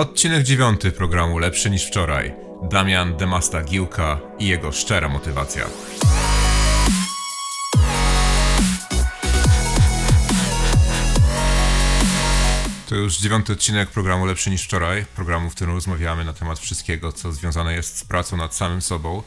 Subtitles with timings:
[0.00, 2.34] Odcinek dziewiąty programu Lepszy niż wczoraj.
[2.70, 5.66] Damian Demasta Giłka i jego szczera motywacja.
[12.88, 17.12] To już dziewiąty odcinek programu Lepszy niż wczoraj, programu, w którym rozmawiamy na temat wszystkiego,
[17.12, 19.22] co związane jest z pracą nad samym sobą.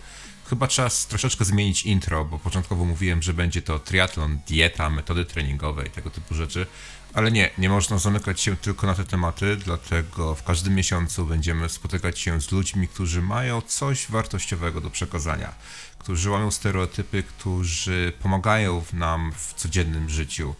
[0.50, 5.86] Chyba czas troszeczkę zmienić intro, bo początkowo mówiłem, że będzie to triatlon, dieta, metody treningowe
[5.86, 6.66] i tego typu rzeczy,
[7.14, 11.70] ale nie, nie można zamykać się tylko na te tematy, dlatego w każdym miesiącu będziemy
[11.70, 15.54] spotykać się z ludźmi, którzy mają coś wartościowego do przekazania,
[16.00, 20.56] którzy łamią stereotypy, którzy pomagają nam w codziennym życiu.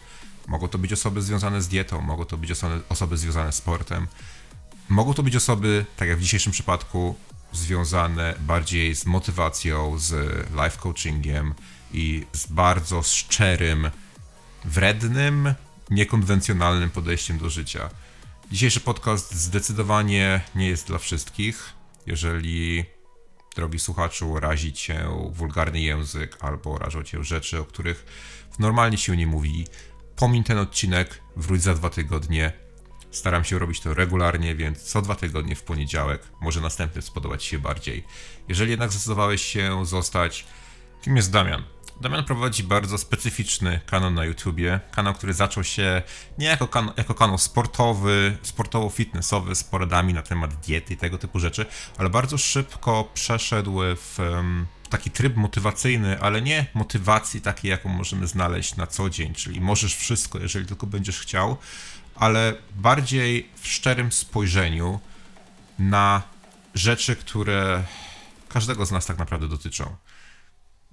[0.46, 4.06] Mogą to być osoby związane z dietą, mogą to być osoby, osoby związane z sportem,
[4.88, 7.14] mogą to być osoby, tak jak w dzisiejszym przypadku,
[7.52, 10.12] związane bardziej z motywacją, z
[10.50, 11.54] life coachingiem
[11.92, 13.90] i z bardzo szczerym,
[14.64, 15.54] wrednym,
[15.90, 17.90] niekonwencjonalnym podejściem do życia.
[18.52, 21.72] Dzisiejszy podcast zdecydowanie nie jest dla wszystkich.
[22.06, 22.84] Jeżeli,
[23.56, 28.06] drogi słuchaczu, razi cię wulgarny język albo rażą cię rzeczy, o których
[28.58, 29.66] normalnie się nie mówi,
[30.16, 32.52] pomiń ten odcinek, wróć za dwa tygodnie.
[33.10, 37.58] Staram się robić to regularnie, więc co dwa tygodnie w poniedziałek, może następny spodobać się
[37.58, 38.04] bardziej.
[38.48, 40.46] Jeżeli jednak zdecydowałeś się zostać,
[41.02, 41.73] kim jest Damian?
[42.00, 44.80] Damian prowadzi bardzo specyficzny kanał na YouTubie.
[44.90, 46.02] Kanał, który zaczął się
[46.38, 51.40] nie jako, kan jako kanał sportowy, sportowo-fitnessowy z poradami na temat diety i tego typu
[51.40, 51.66] rzeczy,
[51.98, 58.26] ale bardzo szybko przeszedł w um, taki tryb motywacyjny, ale nie motywacji takiej, jaką możemy
[58.26, 61.56] znaleźć na co dzień, czyli możesz wszystko, jeżeli tylko będziesz chciał,
[62.14, 65.00] ale bardziej w szczerym spojrzeniu
[65.78, 66.22] na
[66.74, 67.84] rzeczy, które
[68.48, 69.96] każdego z nas tak naprawdę dotyczą.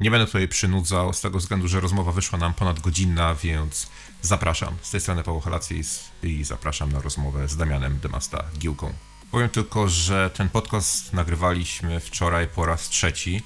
[0.02, 3.88] Nie będę tutaj przynudzał, z tego względu, że rozmowa wyszła nam ponad godzinna, więc
[4.22, 4.78] zapraszam.
[4.82, 8.94] Z tej strony Paweł Halacis i zapraszam na rozmowę z Damianem Demasta Giłką.
[9.32, 13.44] Powiem tylko, że ten podcast nagrywaliśmy wczoraj po raz trzeci.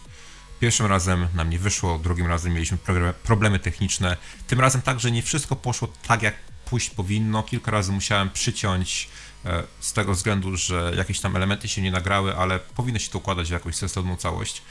[0.60, 2.78] Pierwszym razem nam nie wyszło, drugim razem mieliśmy
[3.24, 4.18] problemy techniczne.
[4.48, 7.44] Tym razem także nie wszystko poszło tak, jak pójść powinno.
[7.44, 9.10] Kilka razy musiałem przyciąć
[9.46, 13.18] e, z tego względu, że jakieś tam elementy się nie nagrały, ale powinno się to
[13.18, 14.62] układać w jakąś sensowną całość.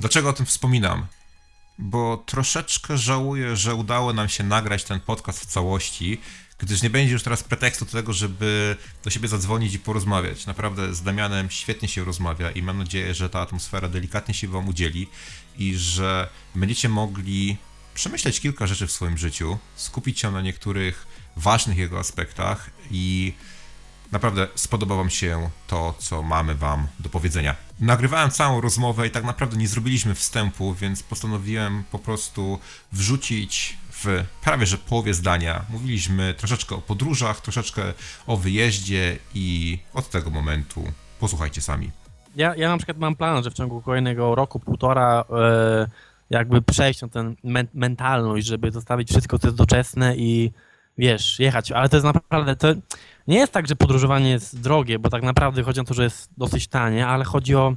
[0.00, 1.06] Dlaczego o tym wspominam?
[1.78, 6.20] Bo troszeczkę żałuję, że udało nam się nagrać ten podcast w całości,
[6.58, 10.46] gdyż nie będzie już teraz pretekstu do tego, żeby do siebie zadzwonić i porozmawiać.
[10.46, 14.68] Naprawdę z Damianem świetnie się rozmawia i mam nadzieję, że ta atmosfera delikatnie się Wam
[14.68, 15.08] udzieli
[15.58, 17.56] i że będziecie mogli
[17.94, 21.06] przemyśleć kilka rzeczy w swoim życiu, skupić się na niektórych
[21.36, 23.32] ważnych jego aspektach i
[24.14, 27.56] naprawdę spodoba Wam się to, co mamy Wam do powiedzenia.
[27.80, 32.58] Nagrywałem całą rozmowę i tak naprawdę nie zrobiliśmy wstępu, więc postanowiłem po prostu
[32.92, 35.64] wrzucić w prawie że połowie zdania.
[35.70, 37.82] Mówiliśmy troszeczkę o podróżach, troszeczkę
[38.26, 40.84] o wyjeździe i od tego momentu
[41.20, 41.90] posłuchajcie sami.
[42.36, 45.86] Ja, ja na przykład mam plan, że w ciągu kolejnego roku, półtora e,
[46.30, 50.52] jakby przejść na tę men mentalność, żeby zostawić wszystko, co jest doczesne i
[50.98, 52.68] wiesz, jechać, ale to jest naprawdę, to
[53.26, 56.30] nie jest tak, że podróżowanie jest drogie, bo tak naprawdę chodzi o to, że jest
[56.36, 57.76] dosyć tanie, ale chodzi o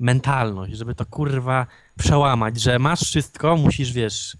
[0.00, 1.66] mentalność, żeby to kurwa
[1.98, 4.36] przełamać, że masz wszystko, musisz, wiesz,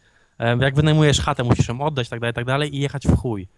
[0.61, 3.49] jak wynajmujesz chatę, musisz ją oddać, tak dalej, tak dalej i jechać w chuj.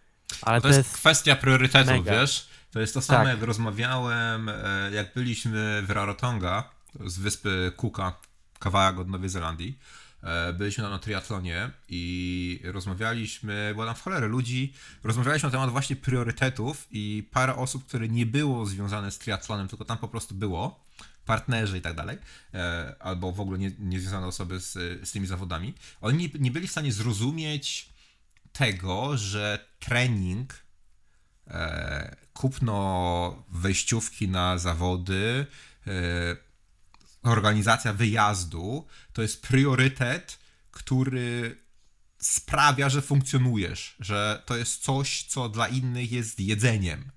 [0.42, 2.12] Ale to, to jest, jest kwestia priorytetów, mega.
[2.12, 2.48] wiesz?
[2.70, 3.28] To jest to samo, tak.
[3.28, 4.54] jak rozmawiałem, e,
[4.92, 6.70] jak byliśmy w Rarotonga
[7.06, 8.12] z wyspy Kuka,
[8.58, 9.78] kawałek od Nowej Zelandii.
[10.22, 14.72] E, byliśmy na triatlonie i rozmawialiśmy, było tam w cholerę ludzi,
[15.04, 19.84] rozmawialiśmy na temat właśnie priorytetów i parę osób, które nie było związane z triatlonem, tylko
[19.84, 20.84] tam po prostu było,
[21.24, 22.18] partnerzy i tak dalej,
[22.54, 24.72] e, albo w ogóle nie, nie związane osoby z,
[25.08, 27.88] z tymi zawodami, oni nie, nie byli w stanie zrozumieć
[28.52, 30.54] tego, że trening,
[31.48, 35.46] e, kupno wejściówki na zawody,
[37.22, 40.38] organizacja wyjazdu to jest priorytet,
[40.70, 41.58] który
[42.18, 47.10] sprawia, że funkcjonujesz, że to jest coś, co dla innych jest jedzeniem.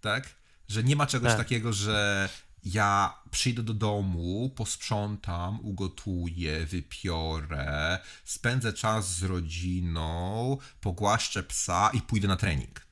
[0.00, 0.34] Tak?
[0.68, 1.38] Że nie ma czegoś tak.
[1.38, 2.28] takiego, że
[2.64, 12.28] ja przyjdę do domu, posprzątam, ugotuję, wypiorę, spędzę czas z rodziną, pogłaszczę psa i pójdę
[12.28, 12.85] na trening.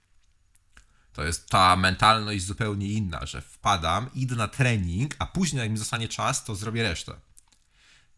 [1.15, 5.79] To jest ta mentalność zupełnie inna, że wpadam, idę na trening, a później jak mi
[5.79, 7.15] zostanie czas, to zrobię resztę.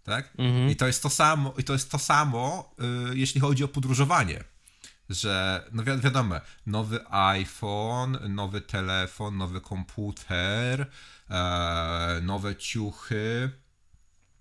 [0.02, 0.32] Tak?
[0.38, 0.70] Mhm.
[0.70, 4.44] I to jest to samo, i to jest to samo, yy, jeśli chodzi o podróżowanie.
[5.08, 6.34] Że, no wi wiadomo,
[6.66, 10.90] nowy iPhone, nowy telefon, nowy komputer,
[11.30, 13.50] e, nowe ciuchy,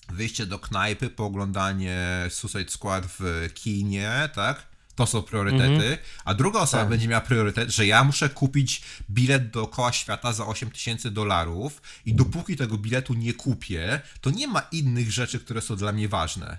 [0.10, 4.75] wyjście do knajpy, pooglądanie Suicide Squad w kinie, tak?
[4.96, 5.98] To są priorytety.
[6.26, 6.90] A druga osoba Tak.
[6.90, 12.14] będzie miała priorytet, że ja muszę kupić bilet dookoła świata za 8 tysięcy dolarów i
[12.14, 16.58] dopóki tego biletu nie kupię, to nie ma innych rzeczy, które są dla mnie ważne.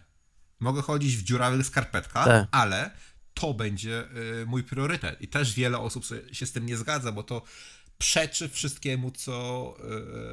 [0.60, 2.48] Mogę chodzić w dziurawych skarpetkach, Tak.
[2.50, 2.90] ale
[3.34, 4.04] to będzie
[4.42, 5.22] y, mój priorytet.
[5.22, 7.42] I też wiele osób się z tym nie zgadza, bo to
[7.98, 9.74] przeczy wszystkiemu, co,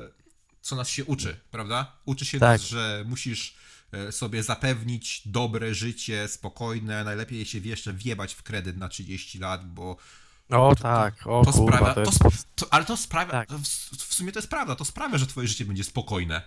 [0.10, 0.24] y,
[0.62, 1.96] co nas się uczy, prawda?
[2.06, 2.50] Uczy się Tak.
[2.62, 3.56] nas, że musisz
[4.12, 9.98] sobie zapewnić dobre życie, spokojne, najlepiej się jeszcze wjebać w kredyt na 30 lat, bo
[10.50, 12.48] O tak, o to kurwa, sprawia, to to, jest...
[12.56, 13.50] to, ale to sprawia, Tak.
[13.50, 13.62] to w,
[13.98, 16.42] w sumie to jest prawda, to sprawia, że twoje życie będzie spokojne.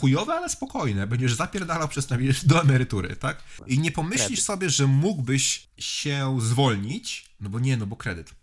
[0.00, 1.06] Chujowe, ale spokojne.
[1.06, 2.14] Będziesz zapierdalał przez to
[2.44, 3.42] do emerytury, tak?
[3.66, 4.44] I nie pomyślisz Kredyt.
[4.44, 8.34] sobie, że mógłbyś się zwolnić, no bo nie, no bo kredyt.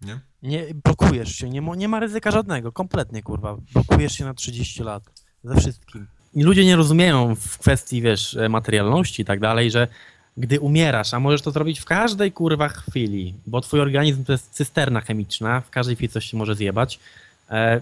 [0.00, 0.20] Nie?
[0.42, 3.56] Nie, blokujesz się, nie nie ma ryzyka żadnego, kompletnie kurwa.
[3.72, 5.02] Blokujesz się na 30 lat,
[5.44, 6.06] ze wszystkim.
[6.34, 9.88] Ludzie nie rozumieją w kwestii, wiesz, materialności i tak dalej, że
[10.36, 14.50] gdy umierasz, a możesz to zrobić w każdej kurwa chwili, bo twój organizm to jest
[14.50, 17.00] cysterna chemiczna, w każdej chwili coś się może zjebać,
[17.50, 17.80] e,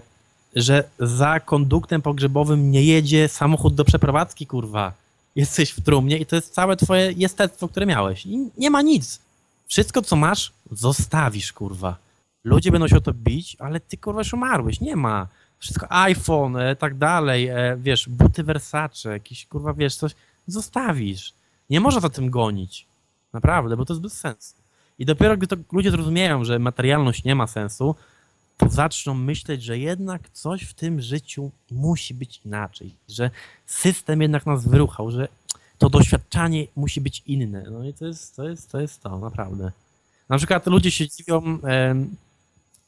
[0.57, 4.93] że za konduktem pogrzebowym nie jedzie samochód do przeprowadzki, kurwa.
[5.37, 8.27] Jesteś w trumnie i to jest całe twoje jestestwo, które miałeś.
[8.27, 9.21] I nie ma nic.
[9.67, 11.97] Wszystko, co masz, zostawisz, kurwa.
[12.45, 14.81] Ludzie będą się o to bić, ale ty, kurwa, już umarłeś.
[14.81, 15.27] Nie ma.
[15.59, 20.13] Wszystko iPhone, e, tak dalej, e, wiesz, buty Versace, jakiś, kurwa, wiesz, coś,
[20.47, 21.33] zostawisz.
[21.71, 22.87] Nie można za tym gonić.
[23.33, 24.55] Naprawdę, bo to jest bez sensu.
[24.99, 27.95] I dopiero gdy to ludzie zrozumieją, że materialność nie ma sensu,
[28.57, 33.31] to zaczną myśleć, że jednak coś w tym życiu musi być inaczej, że
[33.67, 35.29] system jednak nas wyruchał, że
[35.79, 37.65] to doświadczanie musi być inne.
[37.71, 39.73] No i to jest to, jest, to, jest to naprawdę.
[40.29, 41.59] Na przykład ludzie się dziwią,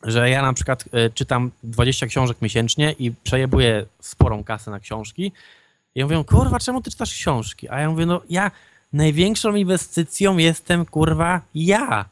[0.02, 5.32] że ja na przykład e, czytam 20 książek miesięcznie i przejebuję sporą kasę na książki.
[5.94, 7.69] I mówią, kurwa, czemu ty czytasz książki?
[7.69, 8.50] A ja mówię, no ja
[8.93, 12.05] największą inwestycją jestem, kurwa, ja.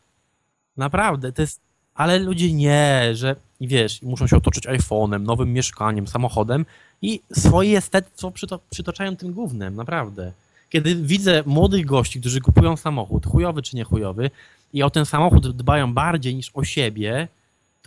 [0.77, 1.61] Naprawdę, to jest.
[1.95, 6.67] Ale ludzie nie, że i wiesz, muszą się otoczyć iPhone'em, nowym mieszkaniem, samochodem
[7.03, 10.33] i swoje estetystwo przyto, przytoczają tym głównym, naprawdę.
[10.71, 14.31] Kiedy widzę młodych gości, którzy kupują samochód, chujowy czy nie chujowy,
[14.73, 17.29] i o ten samochód dbają bardziej niż o siebie,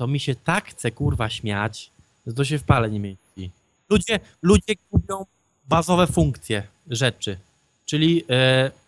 [0.01, 1.91] to mi się tak chce kurwa śmiać,
[2.27, 3.51] że to się w pale nie mieści.
[3.89, 5.25] Ludzie, ludzie kupią
[5.69, 7.37] bazowe funkcje rzeczy,
[7.85, 8.23] czyli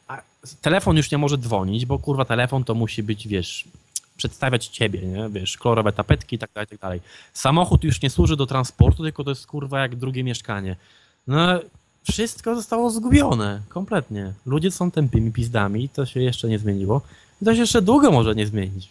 [0.07, 0.21] a,
[0.62, 3.65] telefon już nie może dzwonić, bo kurwa telefon to musi być, wiesz,
[4.18, 5.30] przedstawiać ciebie, nie?
[5.30, 7.01] Wiesz, kolorowe tapetki i tak dalej, tak dalej.
[7.33, 10.75] Samochód już nie służy do transportu, tylko to jest kurwa jak drugie mieszkanie.
[11.27, 11.59] No,
[12.12, 14.33] wszystko zostało zgubione, kompletnie.
[14.45, 17.01] Ludzie są tępymi pizdami, to się jeszcze nie zmieniło.
[17.42, 18.89] I to się jeszcze długo może nie zmienić.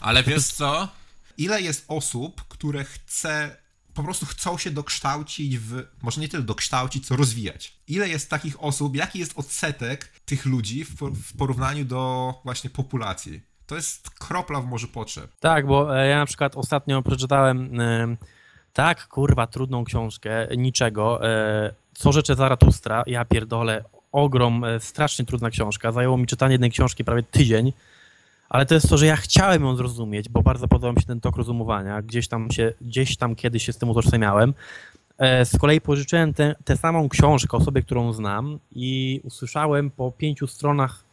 [0.00, 0.99] Ale wiesz co?
[1.40, 3.56] Ile jest osób, które chce,
[3.94, 7.76] po prostu chcą się dokształcić w, może nie tyle dokształcić, co rozwijać.
[7.88, 12.70] Ile jest takich osób, jaki jest odsetek tych ludzi w, por- w porównaniu do właśnie
[12.70, 13.40] populacji?
[13.66, 15.30] To jest kropla w morzu potrzeb.
[15.40, 18.16] Tak, bo e, ja na przykład ostatnio przeczytałem e,
[18.72, 25.92] tak, kurwa, trudną książkę, niczego, e, Co rzeczy Zaratustra, ja pierdolę, ogrom, strasznie trudna książka,
[25.92, 27.72] zajęło mi czytanie jednej książki prawie tydzień,
[28.50, 31.20] ale to jest to, że ja chciałem ją zrozumieć, bo bardzo podobał mi się ten
[31.20, 34.54] tok rozumowania, gdzieś tam się, gdzieś tam kiedyś się z tym utożsamiałem.
[35.18, 40.46] E, Z kolei pożyczyłem tę tę samą książkę osobie, którą znam i usłyszałem po pięciu
[40.46, 41.04] stronach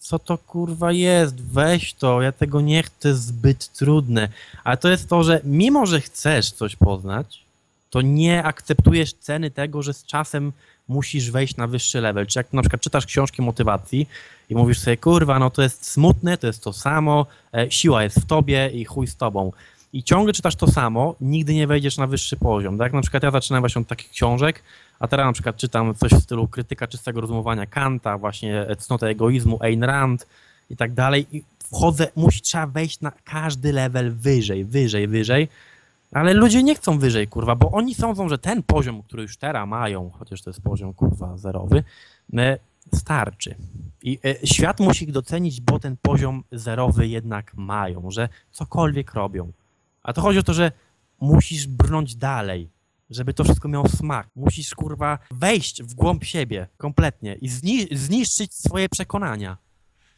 [0.00, 4.28] co to kurwa jest, weź to, ja tego nie chcę, to jest zbyt trudne.
[4.64, 7.44] Ale to jest to, że mimo, że chcesz coś poznać,
[7.90, 10.52] to nie akceptujesz ceny tego, że z czasem
[10.90, 12.26] musisz wejść na wyższy level.
[12.26, 14.08] Czy jak na przykład czytasz książki motywacji
[14.48, 18.20] i mówisz sobie, kurwa, no to jest smutne, to jest to samo, e, siła jest
[18.20, 19.52] w tobie i chuj z tobą.
[19.92, 22.78] I ciągle czytasz to samo, nigdy nie wejdziesz na wyższy poziom.
[22.78, 22.92] Tak?
[22.92, 24.62] Na przykład ja zaczynam właśnie od takich książek,
[25.00, 29.06] a teraz na przykład czytam coś w stylu krytyka czystego rozumowania Kanta, właśnie e, cnota
[29.06, 30.26] egoizmu, Ayn Rand
[30.70, 31.26] i tak dalej.
[31.32, 31.42] I
[31.72, 35.48] wchodzę, musi, trzeba wejść na każdy level wyżej, wyżej, wyżej.
[36.12, 39.68] Ale ludzie nie chcą wyżej, kurwa, bo oni sądzą, że ten poziom, który już teraz
[39.68, 41.84] mają, chociaż to jest poziom, kurwa, zerowy,
[42.36, 42.58] e,
[42.94, 43.54] starczy.
[44.02, 49.52] I e, świat musi ich docenić, bo ten poziom zerowy jednak mają, że cokolwiek robią.
[50.02, 50.72] A to chodzi o to, że
[51.20, 52.70] musisz brnąć dalej,
[53.10, 54.28] żeby to wszystko miało smak.
[54.36, 59.56] Musisz, kurwa, wejść w głąb siebie kompletnie i zni zniszczyć swoje przekonania.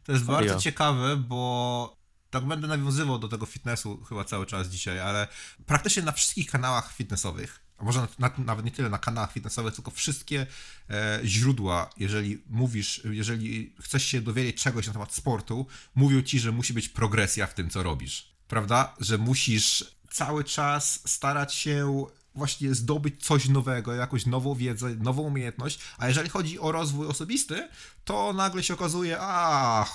[0.05, 0.41] To jest Serio.
[0.41, 2.02] bardzo ciekawe, bo
[2.33, 5.29] tak będę nawiązywał do tego fitnessu chyba cały czas dzisiaj, ale
[5.67, 9.75] praktycznie na wszystkich kanałach fitnessowych, a może na, na, nawet nie tyle na kanałach fitnessowych,
[9.75, 10.47] tylko wszystkie
[10.91, 16.53] e, źródła, jeżeli mówisz, jeżeli chcesz się dowiedzieć czegoś na temat sportu, mówią ci, że
[16.53, 18.33] musi być progresja w tym, co robisz.
[18.49, 18.95] Prawda?
[19.01, 25.79] Że musisz cały czas starać się właśnie zdobyć coś nowego, jakąś nową wiedzę, nową umiejętność,
[25.99, 27.69] a jeżeli chodzi o rozwój osobisty,
[28.05, 29.87] to nagle się okazuje, a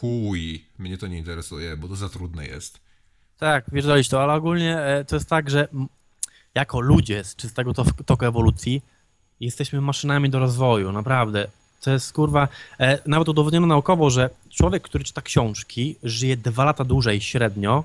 [0.00, 2.80] chuj, mnie to nie interesuje, bo to za trudne jest.
[3.38, 5.68] Tak, wjeżdżaliście to, ale ogólnie e, to jest tak, że
[6.54, 8.82] jako ludzie z czystego to- toku ewolucji
[9.40, 11.46] jesteśmy maszynami do rozwoju, naprawdę.
[11.82, 12.48] To jest kurwa,
[12.80, 17.84] e, nawet udowodniono naukowo, że człowiek, który czyta książki, żyje dwa lata dłużej średnio.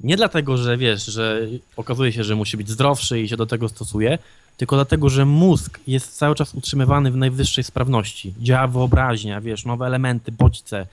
[0.00, 1.40] Nie dlatego, że wiesz, że
[1.76, 4.18] okazuje się, że musi być zdrowszy i się do tego stosuje,
[4.56, 8.34] tylko dlatego, że mózg jest cały czas utrzymywany w najwyższej sprawności.
[8.38, 10.86] Działa wyobraźnia, wiesz, nowe elementy, bodźce.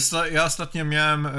[0.00, 1.32] Co, ja ostatnio miałem, e,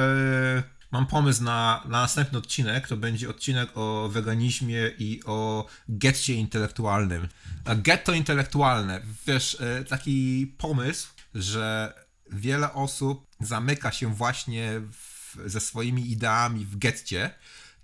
[0.92, 7.28] mam pomysł na, na następny odcinek, to będzie odcinek o weganizmie i o getcie intelektualnym.
[7.66, 11.94] A getto intelektualne, wiesz, e, taki pomysł, że
[12.32, 17.32] wiele osób zamyka się właśnie w, ze swoimi ideami w getcie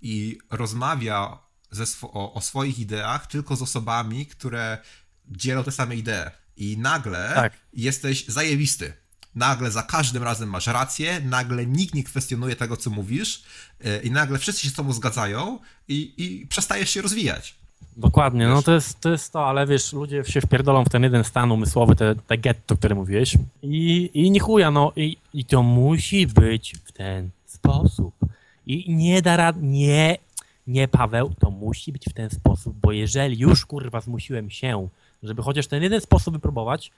[0.02, 1.43] i rozmawia
[1.74, 4.78] ze swo- o, o swoich ideach tylko z osobami, które
[5.28, 6.30] dzielą te same idee.
[6.56, 7.52] I nagle Tak.
[7.72, 8.92] jesteś zajebisty.
[9.34, 13.42] Nagle za każdym razem masz rację, nagle nikt nie kwestionuje tego, co mówisz,
[13.84, 17.54] yy, i nagle wszyscy się z tobą zgadzają i, i przestajesz się rozwijać.
[17.96, 21.24] Dokładnie, no to jest, to jest to, ale wiesz, ludzie się wpierdolą w ten jeden
[21.24, 25.62] stan umysłowy, te, te getto, które mówiłeś i, i nie chuja, no i, i to
[25.62, 28.14] musi być w ten sposób.
[28.66, 30.16] I nie da rad, nie,
[30.66, 34.88] nie Paweł, to musi być w ten sposób, bo jeżeli już kurwa zmusiłem się,
[35.22, 36.90] żeby chociaż ten jeden sposób wypróbować,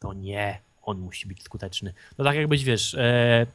[0.00, 1.92] to nie, on musi być skuteczny.
[2.16, 3.46] To tak jakbyś, wiesz, e,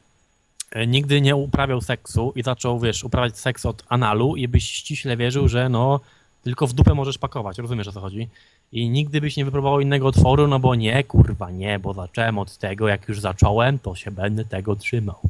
[0.70, 5.16] e, nigdy nie uprawiał seksu i zaczął, wiesz, uprawiać seks od analu i byś ściśle
[5.16, 6.00] wierzył, że no,
[6.42, 8.28] tylko w dupę możesz pakować, rozumiesz o co chodzi?
[8.72, 12.58] I nigdy byś nie wypróbował innego otworu, no bo nie, kurwa, nie, bo zacząłem od
[12.58, 15.20] tego, jak już zacząłem, to się będę tego trzymał.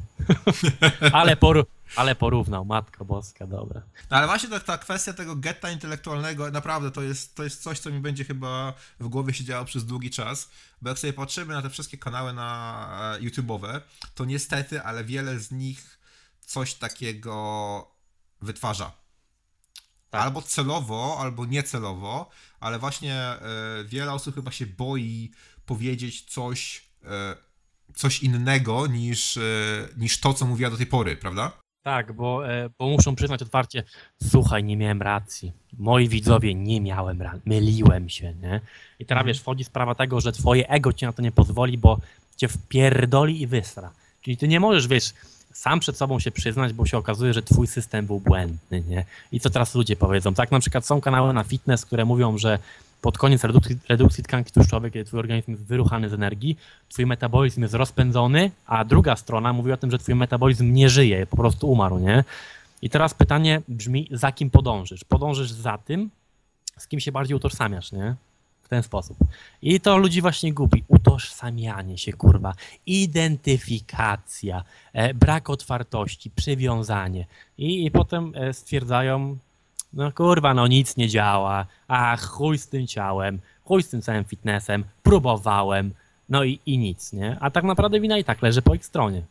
[1.12, 3.82] ale, por, ale porównał, matko boska, dobra.
[4.10, 7.78] No ale właśnie ta, ta kwestia tego getta intelektualnego, naprawdę to jest, to jest coś,
[7.78, 10.50] co mi będzie chyba w głowie siedziało przez długi czas,
[10.82, 13.80] bo jak sobie patrzymy na te wszystkie kanały na e, YouTube'owe,
[14.14, 15.98] to niestety, ale wiele z nich
[16.40, 17.86] coś takiego
[18.40, 18.92] wytwarza.
[20.10, 20.22] Tak.
[20.22, 22.30] Albo celowo, albo niecelowo,
[22.60, 23.40] ale właśnie e,
[23.84, 25.30] wiele osób chyba się boi
[25.66, 27.36] powiedzieć coś, e,
[27.94, 29.40] coś innego niż, e,
[29.96, 31.61] niż to, co mówiła do tej pory, prawda?
[31.82, 33.82] Tak, bo, e, bo muszą przyznać otwarcie,
[34.30, 35.52] słuchaj, nie miałem racji.
[35.78, 38.60] Moi widzowie, nie miałem racji, myliłem się, nie?
[38.98, 41.98] I teraz wiesz, wchodzi sprawa tego, że twoje ego ci na to nie pozwoli, bo
[42.36, 43.90] cię wpierdoli i wysra.
[44.22, 45.12] Czyli ty nie możesz, wiesz,
[45.52, 49.04] sam przed sobą się przyznać, bo się okazuje, że twój system był błędny, nie?
[49.32, 50.34] I co teraz ludzie powiedzą?
[50.34, 52.58] Tak na przykład są kanały na fitness, które mówią, że
[53.02, 56.56] pod koniec redukcji, redukcji tkanki tłuszczowej, kiedy twój organizm jest wyruchany z energii,
[56.88, 61.26] twój metabolizm jest rozpędzony, a druga strona mówi o tym, że twój metabolizm nie żyje,
[61.26, 62.24] po prostu umarł, nie?
[62.82, 65.04] I teraz pytanie brzmi, za kim podążysz?
[65.04, 66.10] Podążysz za tym,
[66.78, 68.14] z kim się bardziej utożsamiasz, nie?
[68.62, 69.16] W ten sposób.
[69.62, 70.84] I to ludzi właśnie gubi.
[70.88, 72.54] Utożsamianie się, kurwa.
[72.86, 77.26] Identyfikacja, e, brak otwartości, przywiązanie.
[77.58, 79.36] I, i potem e, stwierdzają,
[79.92, 84.24] no kurwa, no nic nie działa, a chuj z tym ciałem, chuj z tym całym
[84.24, 85.94] fitnessem, próbowałem,
[86.28, 87.36] no i, i nic, nie?
[87.40, 89.22] A tak naprawdę wina i tak leży po ich stronie.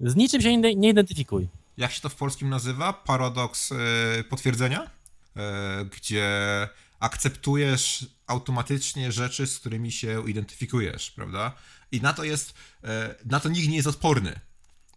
[0.00, 1.48] Z niczym się nie, identyfikuj.
[1.76, 2.92] jak się to w polskim nazywa?
[2.92, 3.76] Paradoks e,
[4.24, 4.90] potwierdzenia?
[5.36, 6.28] E, gdzie
[7.00, 11.52] akceptujesz automatycznie rzeczy, z którymi się identyfikujesz, prawda?
[11.92, 14.40] I na to jest, e, na to nikt nie jest odporny.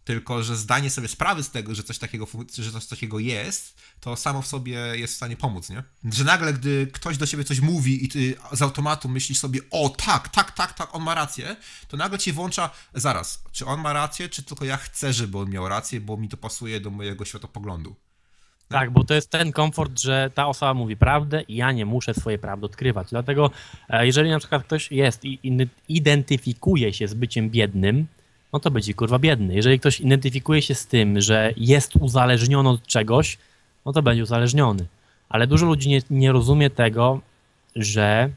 [0.04, 2.26] Tylko, że zdanie sobie sprawy z tego, że coś takiego,
[2.58, 5.82] że coś takiego jest, to samo w sobie jest w stanie pomóc, nie?
[6.12, 9.88] Że nagle, gdy ktoś do ciebie coś mówi i ty z automatu myślisz sobie, o
[9.88, 11.56] tak, tak, tak, tak, on ma rację,
[11.88, 15.50] to nagle ci włącza, zaraz, czy on ma rację, czy tylko ja chcę, żeby on
[15.50, 17.96] miał rację, bo mi to pasuje do mojego światopoglądu.
[18.68, 22.14] Tak, bo to jest ten komfort, że ta osoba mówi prawdę i ja nie muszę
[22.14, 23.08] swojej prawdy odkrywać.
[23.10, 23.50] Dlatego,
[23.88, 25.38] e, jeżeli na przykład ktoś jest i
[25.88, 28.06] identyfikuje się z byciem biednym,
[28.54, 29.54] no to będzie kurwa biedny.
[29.54, 33.38] Jeżeli ktoś identyfikuje się z tym, że jest uzależniony od czegoś,
[33.86, 34.86] no to będzie uzależniony.
[35.28, 37.20] Ale dużo ludzi nie, nie rozumie tego,
[37.76, 38.30] że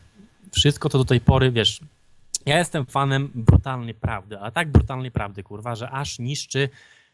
[0.52, 1.80] wszystko to do tej pory, wiesz,
[2.46, 6.70] ja jestem fanem brutalnej prawdy, a tak brutalnej prawdy, kurwa, że aż niszczy,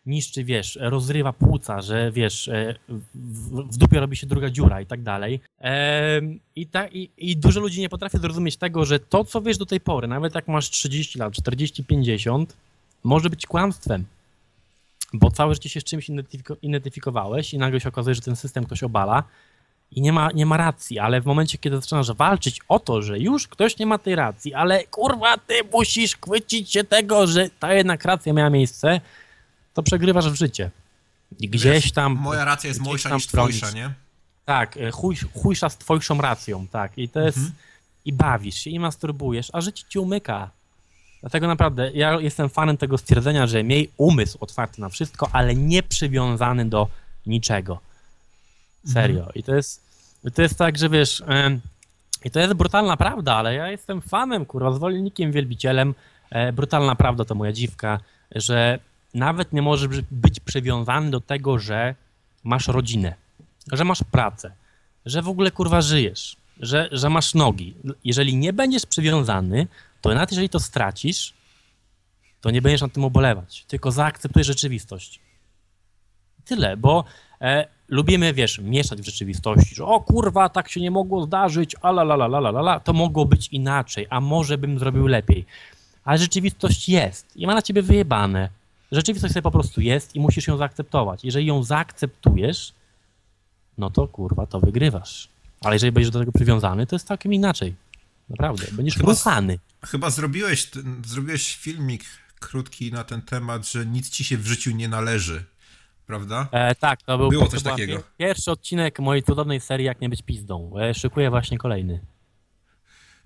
[0.06, 2.76] niszczy, wiesz, rozrywa płuca, że wiesz, e,
[3.14, 5.40] w, w dupie robi się druga dziura i tak dalej.
[5.60, 9.58] Em, I, ta, i, I dużo ludzi nie potrafi zrozumieć tego, że to, co wiesz
[9.58, 12.56] do tej pory, nawet jak masz 30 lat, 40, 50,
[13.04, 14.06] może być kłamstwem.
[15.14, 18.66] Bo całe życie się z czymś identyfiko- identyfikowałeś i nagle się okazuje, że ten system
[18.66, 19.24] ktoś obala
[19.92, 23.20] i nie ma, nie ma racji, ale w momencie, kiedy zaczynasz walczyć o to, że
[23.20, 27.74] już ktoś nie ma tej racji, ale kurwa, ty musisz chwycić się tego, że ta
[27.74, 29.02] jednak racja miała miejsce,
[29.74, 30.72] to przegrywasz w życie.
[31.40, 32.14] I gdzieś tam...
[32.14, 33.94] Moja racja jest mojsza niż twojsza, nie?
[34.46, 36.98] Tak, e, chuj, chujsza z twojszą racją, tak.
[36.98, 37.40] I to jest...
[38.06, 40.50] I bawisz się, i masturbujesz, a życie ci umyka.
[41.24, 45.84] Dlatego naprawdę ja jestem fanem tego stwierdzenia, że miej umysł otwarty na wszystko, ale nie
[45.84, 46.88] przywiązany do
[47.26, 47.80] niczego.
[48.94, 49.30] Serio.
[49.36, 49.82] I to jest,
[50.34, 51.24] to jest tak, że wiesz,
[52.26, 55.96] i to jest brutalna prawda, ale ja jestem fanem, kurwa, zwolennikiem, wielbicielem.
[56.30, 58.00] E, brutalna prawda to moja dziwka,
[58.36, 58.80] że
[59.14, 61.96] nawet nie możesz być- być przywiązany do tego, że
[62.44, 63.14] masz rodzinę,
[63.72, 64.52] że masz pracę,
[65.06, 67.74] że w ogóle kurwa żyjesz, że, że masz nogi.
[68.06, 69.68] Jeżeli nie będziesz przywiązany,
[70.04, 71.34] to nawet jeżeli to stracisz,
[72.42, 75.20] to nie będziesz nad tym ubolewać, tylko zaakceptujesz rzeczywistość.
[76.46, 77.04] Tyle, bo
[77.42, 81.90] e, lubimy, wiesz, mieszać w rzeczywistości, że o kurwa, tak się nie mogło zdarzyć, a
[81.90, 85.46] la la la la la la, to mogło być inaczej, a może bym zrobił lepiej.
[86.04, 88.50] Ale rzeczywistość jest i ma na ciebie wyjebane.
[88.92, 91.24] Rzeczywistość sobie po prostu jest i musisz ją zaakceptować.
[91.24, 92.74] Jeżeli ją zaakceptujesz,
[93.78, 95.30] no to kurwa, to wygrywasz.
[95.62, 97.76] Ale jeżeli będziesz do tego przywiązany, to jest całkiem inaczej.
[98.30, 99.60] Naprawdę, będziesz Chyba ruchany.
[99.86, 100.70] Chyba zrobiłeś,
[101.06, 102.04] zrobiłeś filmik
[102.40, 105.44] krótki na ten temat, że nic ci się w życiu nie należy.
[106.06, 106.48] Prawda?
[106.52, 107.94] E, tak, to był Było coś takiego.
[107.94, 110.74] pier- Pierwszy odcinek mojej cudownej serii Jak nie być pizdą.
[110.82, 112.06] E, szykuję właśnie kolejny.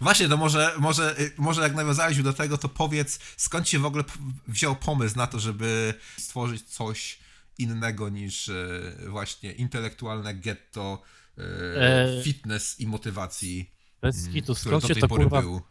[0.01, 3.85] Właśnie, to może, może, y, może jak nawiązaliśmy do tego, to powiedz, skąd się w
[3.85, 4.03] ogóle
[4.47, 7.19] wziął pomysł na to, żeby stworzyć coś
[7.57, 8.55] innego niż e,
[9.07, 11.01] właśnie intelektualne getto,
[11.37, 11.41] e,
[12.19, 13.71] E, fitness i motywacji,
[14.01, 15.61] Bez hitu, który skąd do się to kurwa był.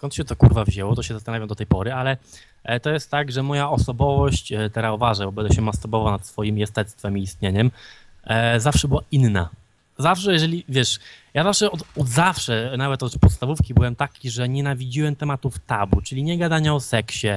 [0.00, 2.16] Skąd się to kurwa wzięło, to się zastanawiam do tej pory, ale
[2.64, 6.26] e, to jest tak, że moja osobowość, e, teraz uważaj, bo będę się masturbował nad
[6.26, 7.70] swoim jestestwem i istnieniem,
[8.24, 9.48] e, zawsze była inna.
[9.98, 10.98] Zawsze, jeżeli, wiesz,
[11.34, 16.22] ja zawsze, od, od zawsze, nawet od podstawówki byłem taki, że nienawidziłem tematów tabu, czyli
[16.22, 17.28] nie gadania o seksie,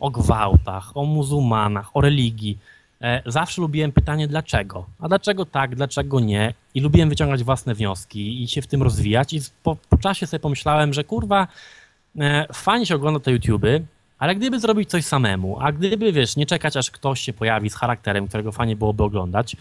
[0.00, 2.58] o gwałtach, o muzułmanach, o religii.
[3.26, 8.48] Zawsze lubiłem pytanie dlaczego, a dlaczego tak, dlaczego nie i lubiłem wyciągać własne wnioski i
[8.48, 11.48] się w tym rozwijać i po, po czasie sobie pomyślałem, że kurwa,
[12.52, 13.84] fajnie się ogląda te YouTuby,
[14.18, 17.74] ale gdyby zrobić coś samemu, a gdyby, wiesz, nie czekać aż ktoś się pojawi z
[17.74, 19.56] charakterem, którego fajnie byłoby oglądać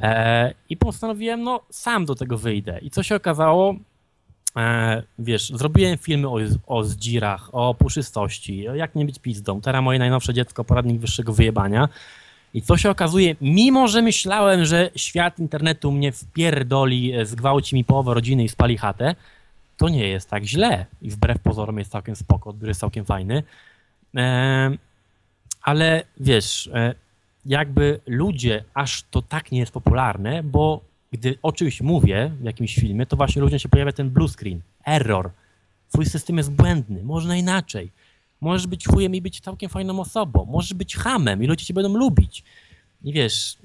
[0.00, 2.78] e, i postanowiłem, no sam do tego wyjdę.
[2.78, 3.74] I co się okazało,
[4.56, 9.82] e, wiesz, zrobiłem filmy o, o zdzirach, o puszystości, o jak nie być pizdą, teraz
[9.82, 11.88] moje najnowsze dziecko, poradnik wyższego wyjebania.
[12.54, 17.84] I co się okazuje, mimo że myślałem, że świat internetu mnie wpierdoli, e, zgwałci mi
[17.84, 19.14] połowę rodziny i spali chatę,
[19.82, 20.86] to nie jest tak źle.
[21.02, 23.42] I wbrew pozorom jest całkiem spoko, odbiór jest całkiem fajny.
[25.62, 26.94] Ale wiesz, e,
[27.46, 30.80] jakby ludzie, aż to tak nie jest popularne, bo
[31.12, 34.60] gdy o czymś mówię w jakimś filmie, to właśnie ludziom się pojawia ten blue screen,
[34.86, 35.30] error.
[35.92, 37.90] Twój system jest błędny, można inaczej.
[38.40, 40.44] Możesz być chujem i być całkiem fajną osobą.
[40.44, 42.44] Możesz być hamem i ludzie cię będą lubić.
[43.04, 43.58] I wiesz,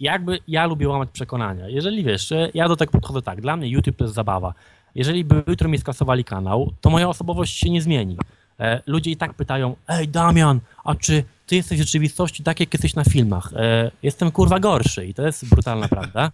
[0.00, 1.68] jakby ja lubię łamać przekonania.
[1.68, 4.54] Jeżeli wiesz, ja do tego podchodzę tak, dla mnie YouTube to jest zabawa.
[4.94, 8.16] Jeżeli by jutro mi skasowali kanał, to moja osobowość się nie zmieni.
[8.60, 12.74] E, ludzie i tak pytają, ej Damian, a czy ty jesteś w rzeczywistości tak, jak
[12.74, 13.52] jesteś na filmach?
[13.56, 16.30] E, jestem kurwa gorszy i to jest brutalna prawda.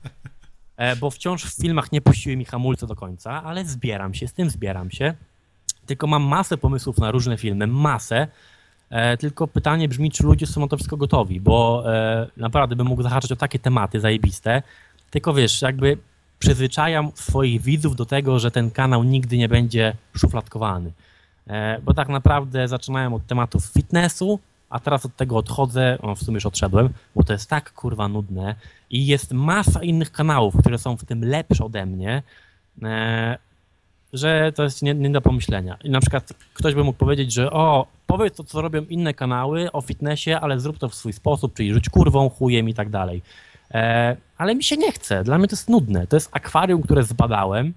[0.76, 4.32] E, bo wciąż w filmach nie puściły mi hamulce do końca, ale zbieram się, z
[4.32, 5.14] tym zbieram się.
[5.86, 8.28] Tylko mam masę pomysłów na różne filmy, masę.
[8.90, 12.86] E, tylko pytanie brzmi, czy ludzie są na to wszystko gotowi, bo e, naprawdę bym
[12.86, 14.62] mógł zahaczać o takie tematy zajebiste.
[15.10, 15.98] Tylko wiesz, jakby
[16.38, 20.92] przyzwyczajam swoich widzów do tego, że ten kanał nigdy nie będzie szufladkowany.
[21.46, 24.38] E, bo tak naprawdę zaczynałem od tematów fitnessu,
[24.70, 28.55] a teraz od tego odchodzę, w sumie już odszedłem, bo to jest tak kurwa nudne
[28.90, 32.22] i jest masa innych kanałów, które są w tym lepsze ode mnie,
[32.83, 33.38] e,
[34.12, 35.77] że to jest nie, nie do pomyślenia.
[35.85, 39.72] I na przykład ktoś by mógł powiedzieć, że o, powiedz to, co robią inne kanały
[39.72, 43.22] o fitnessie, ale zrób to w swój sposób, czyli rzuć kurwą, chujem i tak dalej.
[43.70, 46.07] E, ale mi się nie chce, dla mnie to jest nudne.
[46.07, 47.74] To jest akwarium, które zbadałem,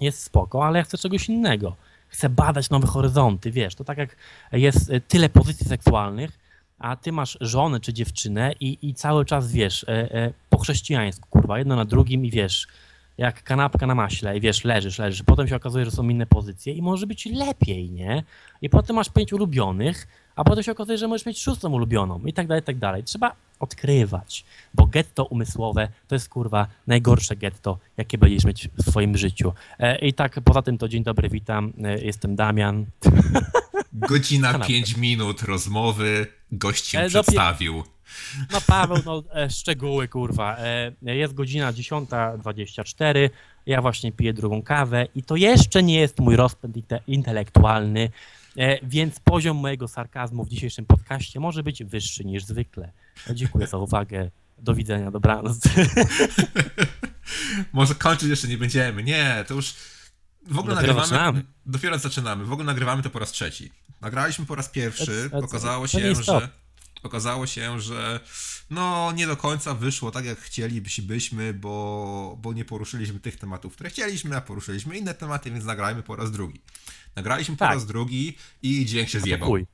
[0.00, 1.76] jest spoko, ale ja chcę czegoś innego.
[2.08, 4.16] Chcę badać nowe horyzonty, wiesz, to tak jak
[4.52, 6.38] jest e, tyle pozycji seksualnych,
[6.78, 11.58] a ty masz żonę czy dziewczynę i, i cały czas, wiesz, e, po chrześcijańsku, kurwa,
[11.58, 12.68] jedno na drugim i wiesz,
[13.18, 15.22] jak kanapka na maśle i wiesz, leżysz, leżysz.
[15.22, 18.22] Potem się okazuje, że są inne pozycje i może być lepiej, nie?
[18.62, 22.32] I potem masz pięć ulubionych, a potem się okazuje, że możesz mieć szóstą ulubioną i
[22.32, 23.04] tak dalej, i tak dalej.
[23.04, 24.44] Trzeba odkrywać,
[24.74, 29.52] bo getto umysłowe to jest kurwa najgorsze getto, jakie będziesz mieć w swoim życiu.
[29.78, 32.86] E, I tak poza tym to dzień dobry, witam, e, jestem Damian.
[33.92, 34.68] Godzina Kanapka.
[34.68, 37.84] 5 minut rozmowy, gość się E, dopie- przedstawił.
[38.52, 40.56] No Paweł, no szczegóły kurwa.
[41.02, 43.30] Jest godzina 10.24,
[43.66, 48.10] ja właśnie piję drugą kawę i to jeszcze nie jest mój rozpęd inte- intelektualny,
[48.82, 52.92] więc poziom mojego sarkazmu w dzisiejszym podcaście może być wyższy niż zwykle.
[53.30, 54.30] E, Dziękuję za uwagę.
[54.58, 55.58] Do widzenia, dobranoc.
[57.72, 59.02] Może kończyć jeszcze nie będziemy.
[59.02, 59.74] Nie, to już
[60.46, 61.08] w ogóle Dopiero nagrywamy.
[61.08, 61.44] zaczynamy.
[61.66, 62.44] Dopiero zaczynamy.
[62.44, 63.72] W ogóle nagrywamy to po raz trzeci.
[64.00, 65.30] Nagraliśmy po raz pierwszy.
[65.32, 66.48] Okazało się, że.
[67.02, 68.20] Okazało się, że
[68.70, 73.90] no nie do końca wyszło tak jak chcielibyśmy, bo, bo nie poruszyliśmy tych tematów, które
[73.90, 76.60] chcieliśmy, a poruszyliśmy inne tematy, więc nagrajmy po raz drugi.
[77.16, 77.74] Nagraliśmy po Tak.
[77.74, 79.48] raz drugi i dźwięk się zjebał.
[79.48, 79.66] Chuj.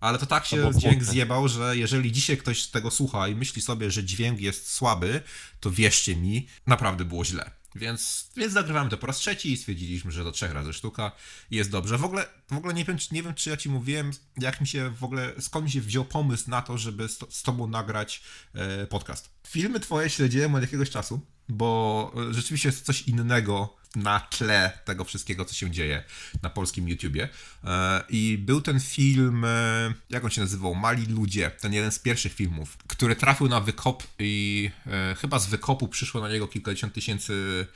[0.00, 1.12] Ale to tak To się było dźwięk smutne.
[1.12, 5.22] zjebał, że jeżeli dzisiaj ktoś tego słucha i myśli sobie, że dźwięk jest słaby,
[5.60, 7.50] to wierzcie mi, naprawdę było źle.
[7.74, 11.12] Więc, więc nagrywamy to po raz trzeci i stwierdziliśmy, że to trzech razy sztuka
[11.50, 11.98] i jest dobrze.
[11.98, 14.66] W ogóle, w ogóle nie, wiem, czy- nie wiem, czy ja ci mówiłem, jak mi
[14.66, 17.66] się w ogóle, skąd mi się wziął pomysł na to, żeby z, to- z tobą
[17.66, 18.22] nagrać
[18.54, 19.30] e, podcast.
[19.48, 25.44] Filmy twoje śledziłem od jakiegoś czasu, bo rzeczywiście jest coś innego na tle tego wszystkiego,
[25.44, 26.04] co się dzieje
[26.42, 27.28] na polskim YouTubie.
[27.64, 30.74] E, I był ten film, e, jak on się nazywał?
[30.74, 35.46] Mali Ludzie, ten jeden z pierwszych filmów, który trafił na wykop i e, chyba z
[35.46, 37.66] wykopu przyszło na niego kilkadziesiąt tysięcy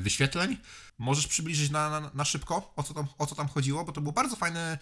[0.00, 0.56] wyświetleń.
[1.00, 3.84] Możesz przybliżyć na, na, na szybko, o co, tam, o co tam chodziło?
[3.84, 4.78] Bo to był bardzo fajny,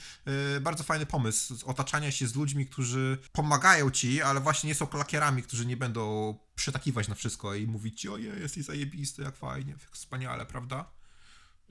[0.56, 4.86] e, bardzo fajny pomysł otaczania się z ludźmi, którzy pomagają ci, ale właśnie nie są
[4.86, 9.72] klakierami, którzy nie będą przytakiwać na wszystko i mówić ci, ojej, jesteś zajebisty, jak fajnie,
[9.72, 10.84] jak wspaniale, prawda?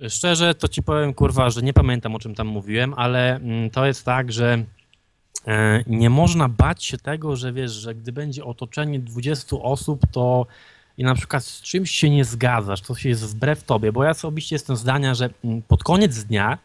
[0.10, 3.86] Szczerze to ci powiem, kurwa, że nie pamiętam o czym tam mówiłem, ale mm, to
[3.86, 4.64] jest tak, że
[5.48, 10.48] e, nie można bać się tego, że wiesz, że gdy będzie otoczenie 20 osób, to
[10.98, 14.10] i na przykład z czymś się nie zgadzasz, to się jest wbrew tobie, bo ja
[14.10, 16.58] osobiście jestem zdania, że mm, pod koniec dnia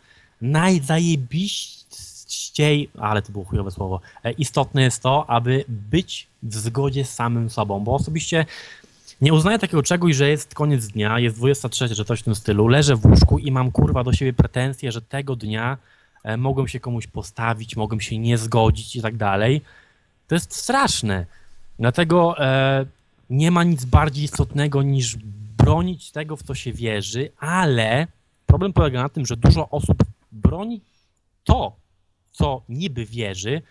[0.42, 7.14] najzajebiściej, ale to było chujowe słowo, e, istotne jest to, aby być w zgodzie z
[7.14, 8.46] samym sobą, bo osobiście
[9.20, 12.68] nie uznaję takiego czegoś, że jest koniec dnia, jest 23, że coś w tym stylu,
[12.68, 15.78] leżę w łóżku i mam kurwa do siebie pretensje, że tego dnia
[16.24, 19.62] e, mogłem się komuś postawić, mogłem się nie zgodzić i tak dalej.
[20.28, 21.26] To jest straszne.
[21.78, 22.86] Dlatego e,
[23.32, 25.16] nie ma nic bardziej istotnego niż
[25.56, 28.06] bronić tego, w co się wierzy, ale
[28.46, 30.80] problem polega na tym, że dużo osób broni
[31.44, 31.76] to,
[32.32, 33.62] co niby wierzy,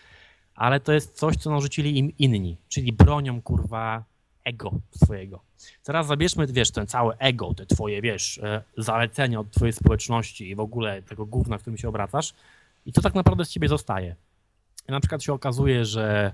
[0.56, 4.04] ale to jest coś, co narzucili im inni, czyli bronią kurwa
[4.44, 4.72] ego
[5.04, 5.40] swojego.
[5.84, 10.56] Teraz zabierzmy, wiesz, ten cały ego, te twoje, wiesz, e, zalecenia od twojej społeczności i
[10.56, 12.34] w ogóle tego gówna, w którym się obracasz
[12.86, 14.16] i to tak naprawdę z ciebie zostaje.
[14.90, 16.32] I na przykład się okazuje, że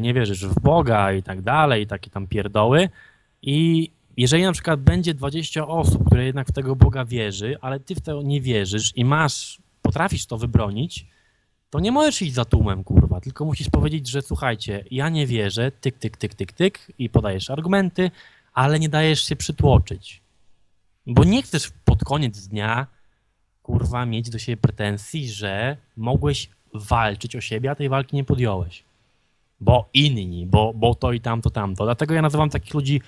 [0.00, 2.88] nie wierzysz w Boga i tak dalej, i takie tam pierdoły
[3.42, 7.94] i jeżeli na przykład będzie 20 osób, które jednak w tego Boga wierzy, ale ty
[7.94, 11.06] w to nie wierzysz i masz, potrafisz to wybronić,
[11.70, 15.72] to nie możesz iść za tłumem, kurwa, tylko musisz powiedzieć, że słuchajcie, ja nie wierzę,
[15.72, 18.10] tyk, tyk, tyk, tyk, tyk i podajesz argumenty,
[18.54, 20.22] ale nie dajesz się przytłoczyć.
[21.06, 22.86] Bo nie chcesz pod koniec dnia,
[23.62, 28.84] kurwa, mieć do siebie pretensji, że mogłeś walczyć o siebie, a tej walki nie podjąłeś.
[29.62, 31.84] Bo inni, bo, bo to i tamto, tamto.
[31.84, 33.00] Dlatego ja nazywam takich ludzi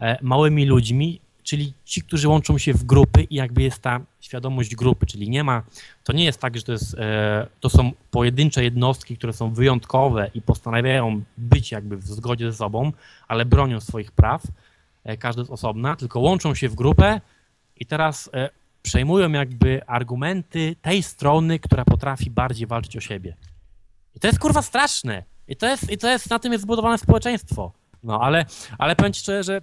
[0.00, 4.76] e, małymi ludźmi, czyli ci, którzy łączą się w grupy i jakby jest ta świadomość
[4.76, 5.62] grupy, czyli nie ma,
[6.04, 10.30] to nie jest tak, że to, jest, e, to są pojedyncze jednostki, które są wyjątkowe
[10.34, 12.92] i postanawiają być jakby w zgodzie ze sobą,
[13.28, 14.42] ale bronią swoich praw,
[15.04, 17.20] e, każdy z osobna, tylko łączą się w grupę
[17.76, 18.30] i teraz
[18.82, 23.36] przejmują jakby argumenty tej strony, która potrafi bardziej walczyć o siebie.
[24.14, 25.31] I to jest kurwa straszne.
[25.48, 27.72] I to jest, i to jest na tym jest zbudowane społeczeństwo.
[28.02, 28.44] No ale,
[28.78, 29.62] ale powiem ci szczerze, że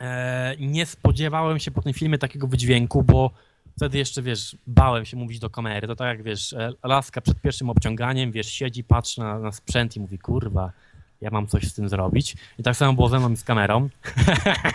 [0.00, 3.30] e, nie spodziewałem się po tym filmie takiego wydźwięku, bo
[3.76, 5.88] wtedy jeszcze, wiesz, bałem się mówić do kamery.
[5.88, 9.96] To tak jak, wiesz, e, laska przed pierwszym obciąganiem, wiesz, siedzi, patrzy na, na sprzęt
[9.96, 10.72] i mówi, kurwa,
[11.20, 12.36] ja mam coś z tym zrobić.
[12.58, 13.88] I tak samo było ze mną i z kamerą.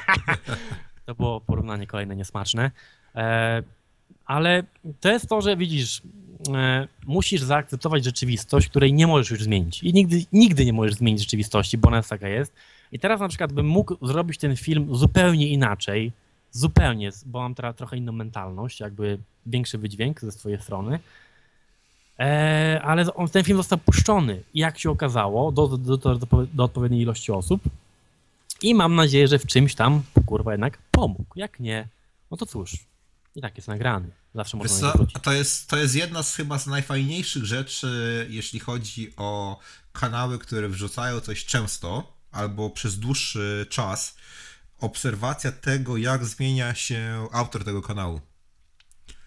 [1.06, 2.72] to było porównanie kolejne niesmaczne.
[3.15, 3.63] E,
[4.26, 4.63] ale
[5.00, 6.02] to jest to, że widzisz,
[7.06, 9.84] musisz zaakceptować rzeczywistość, której nie możesz już zmienić.
[9.84, 12.54] I nigdy, nigdy nie możesz zmienić rzeczywistości, bo ona jest taka jest.
[12.91, 16.12] I teraz na przykład bym mógł zrobić ten film zupełnie inaczej,
[16.51, 20.99] zupełnie, bo mam teraz trochę inną mentalność, jakby większy wydźwięk ze swojej strony.
[22.19, 26.17] E, ale on, ten film został puszczony, jak się okazało, do, do, do,
[26.54, 27.62] do odpowiedniej ilości osób.
[28.62, 31.25] I mam nadzieję, że w czymś tam, kurwa, jednak pomógł.
[31.36, 31.88] Jak nie,
[32.32, 32.77] no to cóż,
[33.36, 34.08] i tak jest nagrany.
[34.36, 35.17] Zawsze można wrócić.
[35.22, 39.60] to, jest, to jest jedna z chyba z najfajniejszych rzeczy, jeśli chodzi o
[39.94, 44.15] kanały, które wrzucają coś często albo przez dłuższy czas.
[44.80, 48.22] Obserwacja tego, jak zmienia się autor tego kanału.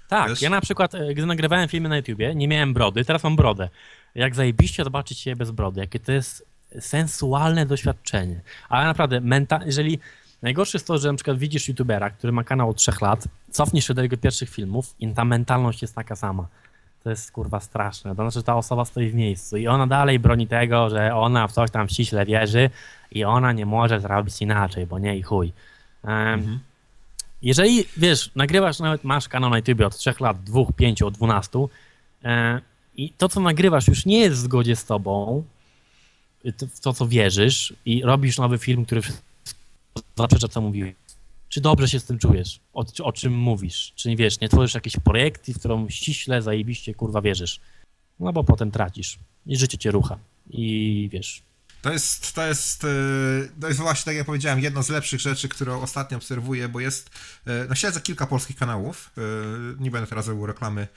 [0.08, 0.42] Tak, Wiesz?
[0.42, 3.68] ja na przykład, e, gdy nagrywałem filmy na YouTubie, nie miałem brody, teraz mam brodę.
[4.14, 6.46] Jak zajebiście zobaczyć się bez brody, jakie to jest
[6.80, 8.40] sensualne doświadczenie.
[8.68, 9.98] Ale naprawdę, menta- jeżeli
[10.44, 13.86] najgorsze jest to, że na przykład widzisz YouTubera, który ma kanał od 3 lat, cofniesz
[13.86, 16.46] się do jego pierwszych filmów i ta mentalność jest taka sama.
[17.04, 18.10] To jest kurwa straszne.
[18.10, 21.48] To znaczy, że ta osoba stoi w miejscu i ona dalej broni tego, że ona
[21.48, 22.70] w coś tam ściśle wierzy
[23.10, 25.52] i ona nie może zrobić inaczej, bo nie i chuj.
[26.04, 26.58] Em,
[27.42, 31.58] jeżeli, wiesz, nagrywasz, nawet masz kanał na YouTube od 3 lat, 2, 5, od 12,
[32.24, 32.60] e,
[32.96, 35.44] i to, co nagrywasz, już nie jest w zgodzie z tobą,
[36.56, 39.02] to, w to co wierzysz, i robisz nowy film, który
[40.16, 40.94] zaprzecza, co mówiłeś.
[41.48, 42.60] Czy dobrze się z tym czujesz?
[42.72, 43.92] O, o czym mówisz?
[43.96, 47.60] Czy nie wiesz, nie tworzysz jakiejś projekcji, w którą ściśle, zajebiście, kurwa, wierzysz?
[48.20, 50.18] No bo potem tracisz i życie cię rucha.
[50.50, 51.42] I wiesz,
[51.82, 52.88] To jest, to jest, e,
[53.60, 57.10] to jest właśnie, tak jak powiedziałem, jedna z lepszych rzeczy, którą ostatnio obserwuję, bo jest,
[57.46, 59.20] e, no śledzę kilka polskich kanałów, e,
[59.82, 60.88] nie będę teraz robił reklamy,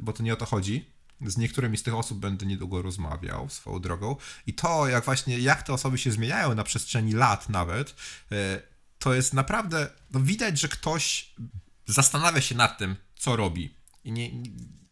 [0.00, 0.84] bo to nie o to chodzi.
[1.20, 5.62] Z niektórymi z tych osób będę niedługo rozmawiał swoją drogą i to, jak właśnie, jak
[5.62, 7.94] te osoby się zmieniają na przestrzeni lat nawet,
[8.32, 8.60] e,
[8.98, 11.34] to jest naprawdę, no widać, że ktoś
[11.86, 13.74] zastanawia się nad tym, co robi
[14.04, 14.30] i nie,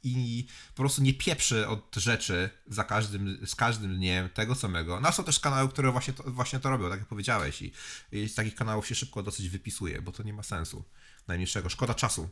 [0.02, 5.00] i po prostu nie pieprzy od rzeczy za każdym, z każdym dniem tego samego.
[5.00, 7.72] No są też kanały, które właśnie to, właśnie to robią, tak jak powiedziałeś i,
[8.12, 10.84] i z takich kanałów się szybko dosyć wypisuje, bo to nie ma sensu
[11.28, 11.68] najmniejszego.
[11.68, 12.28] Szkoda czasu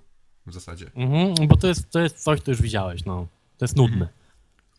[0.46, 0.90] w zasadzie.
[0.94, 3.26] Mhm, bo to jest, to jest coś, co już widziałeś, no.
[3.60, 4.08] To jest nudne.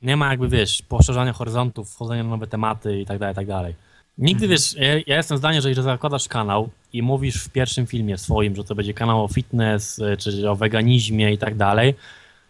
[0.02, 3.76] Nie ma jakby, wiesz, poszerzania horyzontów, wchodzenia na nowe tematy i tak dalej, tak dalej.
[4.18, 8.18] Nigdy, wiesz, ja, ja jestem zdania, że jeżeli zakładasz kanał i mówisz w pierwszym filmie
[8.18, 11.96] swoim, że to będzie kanał o fitness, y, czy o weganizmie i tak dalej,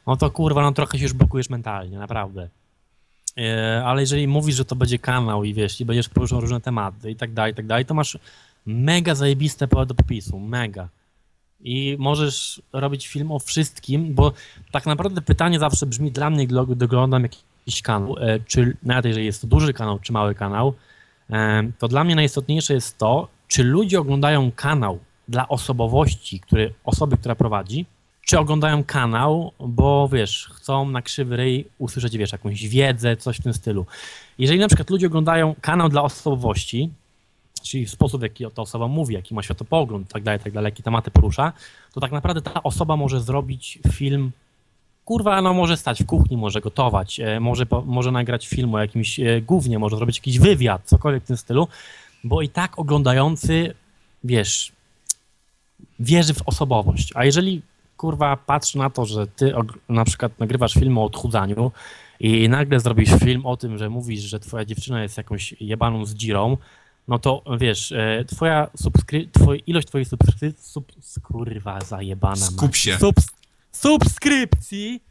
[0.07, 2.49] no to kurwa, no trochę się już blokujesz mentalnie, naprawdę.
[3.37, 7.11] E, Ale jeżeli mówisz, że to będzie kanał i wiesz, i będziesz poruszał różne tematy
[7.11, 8.17] i tak dalej, i tak dalej, to masz
[8.65, 10.89] mega zajebiste pole do popisu, mega.
[11.63, 14.31] I możesz robić film o wszystkim, bo
[14.71, 19.25] tak naprawdę pytanie zawsze brzmi dla mnie, gdy oglądam jakiś kanał, e, czy nawet jeżeli
[19.25, 20.73] jest to duży kanał, czy mały kanał,
[21.29, 27.17] e, to dla mnie najistotniejsze jest to, czy ludzie oglądają kanał dla osobowości, który, osoby,
[27.17, 27.85] która prowadzi,
[28.25, 33.43] czy oglądają kanał, bo wiesz, chcą na krzywy ryj usłyszeć, wiesz, jakąś wiedzę, coś w
[33.43, 33.85] tym stylu.
[34.37, 36.89] Jeżeli na przykład ludzie oglądają kanał dla osobowości,
[37.61, 40.83] czyli sposób, w jaki ta osoba mówi, jaki ma światopogląd, tak dalej, tak dalej, jakie
[40.83, 41.53] tematy porusza,
[41.93, 44.31] to tak naprawdę ta osoba może zrobić film,
[45.05, 49.19] kurwa, no może stać w kuchni, może gotować, e, może, może nagrać film o jakimś
[49.19, 51.67] e, głównie, może zrobić jakiś wywiad, cokolwiek w tym stylu,
[52.23, 53.73] bo i tak oglądający,
[54.23, 54.71] wiesz,
[55.99, 57.11] wierzy w osobowość.
[57.15, 57.61] A jeżeli,
[57.97, 59.53] kurwa, patrzy na to, że ty
[59.89, 61.71] na przykład nagrywasz film o odchudzaniu
[62.19, 66.13] i nagle zrobisz film o tym, że mówisz, że twoja dziewczyna jest jakąś jebaną z
[66.13, 66.57] dzirą,
[67.07, 69.27] no to wiesz, e, twoja subskry...
[69.31, 69.63] twoj...
[69.67, 70.91] ilość twojej subskrypcji, sub...
[71.23, 72.35] kurwa zajebana.
[72.35, 72.97] Skup się.
[72.97, 73.27] Subs...
[73.71, 75.01] Subskrypcji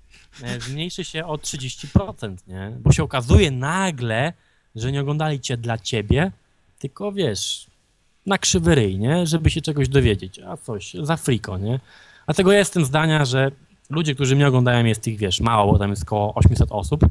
[0.43, 2.73] e, zmniejszy się o 30%, nie?
[2.81, 4.33] Bo się okazuje nagle,
[4.75, 6.33] że nie oglądali cię dla ciebie,
[6.79, 7.67] tylko wiesz,
[8.27, 9.27] na krzywy ryj, nie?
[9.27, 11.81] Żeby się czegoś dowiedzieć, a coś, za friko, nie?
[12.27, 13.51] Dlatego ja jestem zdania, że
[13.91, 17.05] ludzie, którzy mnie oglądają, jest ich, wiesz, mało, bo tam jest około 800 osób,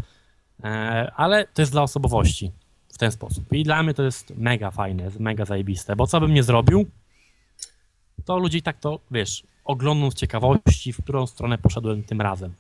[0.64, 2.52] e, ale to jest dla osobowości
[3.00, 3.54] ten sposób.
[3.54, 6.86] I dla mnie to jest mega fajne, mega zajebiste, bo co bym nie zrobił,
[8.26, 12.54] to ludzie i tak to, wiesz, oglądną z ciekawości, w którą stronę poszedłem tym razem.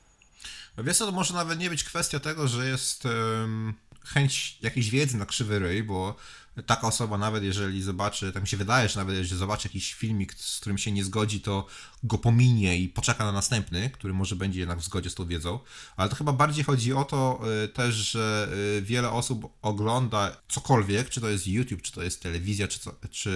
[0.78, 3.74] No Wiesz co, to może nawet nie być kwestia tego, że jest em,
[4.06, 6.16] chęć jakiejś wiedzy na krzywy ryj, bo
[6.66, 10.34] taka osoba nawet jeżeli zobaczy, tak mi się wydaje, że nawet jeżeli zobaczy jakiś filmik,
[10.34, 11.66] z którym się nie zgodzi, to
[12.04, 15.60] go pominie i poczeka na następny, który może będzie jednak w zgodzie z tą wiedzą.
[15.98, 21.10] Ale to chyba bardziej chodzi o to y, też, że y, wiele osób ogląda cokolwiek,
[21.10, 23.30] czy to jest YouTube, czy to jest telewizja, czy, co, czy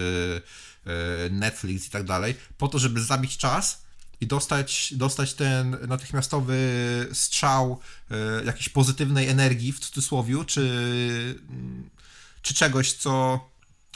[1.27, 3.83] y, Netflix i tak dalej, po to, żeby zabić czas
[4.23, 6.57] i dostać, dostać ten natychmiastowy
[7.13, 7.79] strzał
[8.11, 11.39] e, jakiejś pozytywnej energii w cudzysłowie, czy,
[12.43, 13.39] czy czegoś, co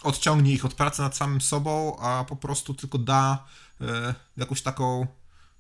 [0.03, 3.45] odciągnie ich od pracy nad samym sobą, a po prostu tylko da
[3.81, 5.07] e, jakąś taką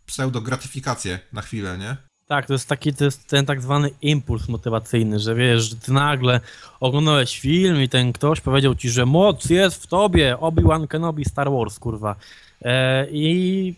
[0.05, 1.97] pseudo-gratyfikację na chwilę, nie?
[2.27, 5.93] Tak, to jest taki to jest ten tak zwany impuls motywacyjny, że wiesz, że ty
[5.93, 6.39] nagle
[6.79, 11.51] oglądałeś film i ten ktoś powiedział ci, że moc jest w tobie, Obi-Wan Kenobi Star
[11.51, 12.15] Wars, kurwa.
[12.61, 13.75] E, I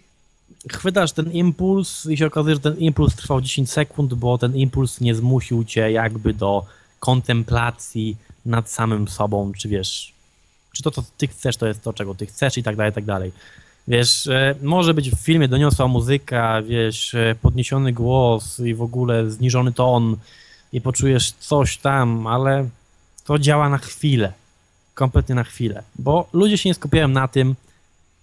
[0.71, 5.01] chwytasz ten impuls i się okazuje, że ten impuls trwał 10 sekund, bo ten impuls
[5.01, 6.65] nie zmusił cię jakby do
[6.99, 10.13] kontemplacji nad samym sobą, czy wiesz,
[10.73, 12.95] czy to, co ty chcesz, to jest to, czego ty chcesz i tak dalej, i
[12.95, 13.31] tak dalej.
[13.87, 19.29] Wiesz, e, może być w filmie doniosła muzyka, wiesz, e, podniesiony głos i w ogóle
[19.29, 20.17] zniżony ton
[20.73, 22.69] i poczujesz coś tam, ale
[23.25, 24.33] to działa na chwilę.
[24.93, 25.83] Kompletnie na chwilę.
[25.95, 27.55] Bo ludzie się nie skupiają na tym,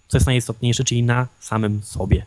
[0.07, 2.25] co jest najistotniejsze, czyli na samym sobie.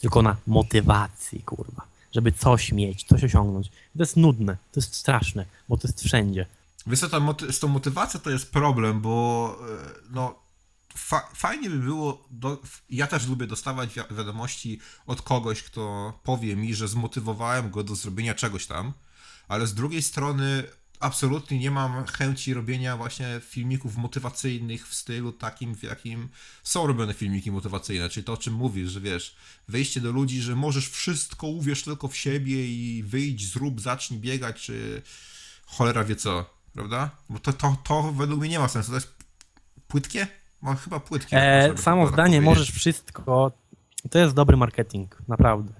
[0.00, 1.82] Tylko na motywacji, kurwa.
[2.14, 3.68] Żeby coś mieć, coś osiągnąć.
[3.68, 6.46] To jest nudne, to jest straszne, bo to jest wszędzie.
[6.86, 7.20] Wiesz co, ta
[7.52, 10.34] z tą motywacją to jest problem, bo e, no
[10.94, 12.58] fa- fajnie by było, do-
[12.90, 17.94] ja też lubię dostawać wi- wiadomości od kogoś, kto powie mi, że zmotywowałem go do
[17.94, 18.92] zrobienia czegoś tam,
[19.48, 20.64] ale z drugiej strony
[21.00, 26.28] absolutnie nie mam chęci robienia właśnie filmików motywacyjnych w stylu takim, w jakim
[26.62, 29.36] są robione filmiki motywacyjne, czyli to, o czym mówisz, że wiesz,
[29.68, 34.62] wejście do ludzi, że możesz wszystko, uwierz tylko w siebie i wyjdź, zrób, zacznij biegać,
[34.62, 35.02] czy
[35.66, 37.10] cholera wie co, prawda?
[37.28, 39.14] Bo to, to, to według mnie nie ma sensu, to jest
[39.88, 40.26] płytkie?
[40.62, 41.36] No, chyba płytkie.
[41.36, 43.52] E, samo tak zdanie, możesz wszystko,
[44.10, 45.79] to jest dobry marketing, naprawdę.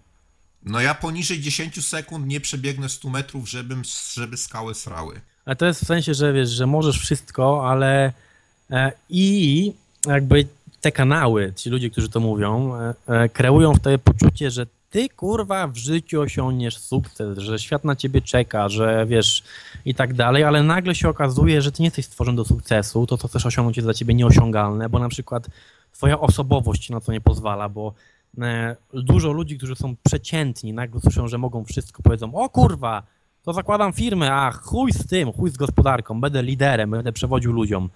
[0.62, 3.83] No ja poniżej 10 sekund nie przebiegnę 100 metrów, żebym,
[4.14, 5.20] żeby skały srały.
[5.44, 8.12] Ale to jest w sensie, że wiesz, że możesz wszystko, ale
[8.70, 9.73] e, i
[10.07, 10.46] jakby
[10.81, 15.09] te kanały, ci ludzie, którzy to mówią, e, e, kreują w tobie poczucie, że ty
[15.09, 19.42] kurwa w życiu osiągniesz sukces, że świat na ciebie czeka, że wiesz
[19.85, 23.18] i tak dalej, ale nagle się okazuje, że ty nie jesteś stworzony do sukcesu, to
[23.18, 25.46] co chcesz osiągnąć jest dla ciebie nieosiągalne, bo na przykład
[25.92, 27.94] twoja osobowość na to nie pozwala, bo
[28.94, 33.02] dużo ludzi, którzy są przeciętni, nagle słyszą, że mogą wszystko, powiedzą, o kurwa,
[33.42, 37.88] to zakładam firmę, a chuj z tym, chuj z gospodarką, będę liderem, będę przewodził ludziom.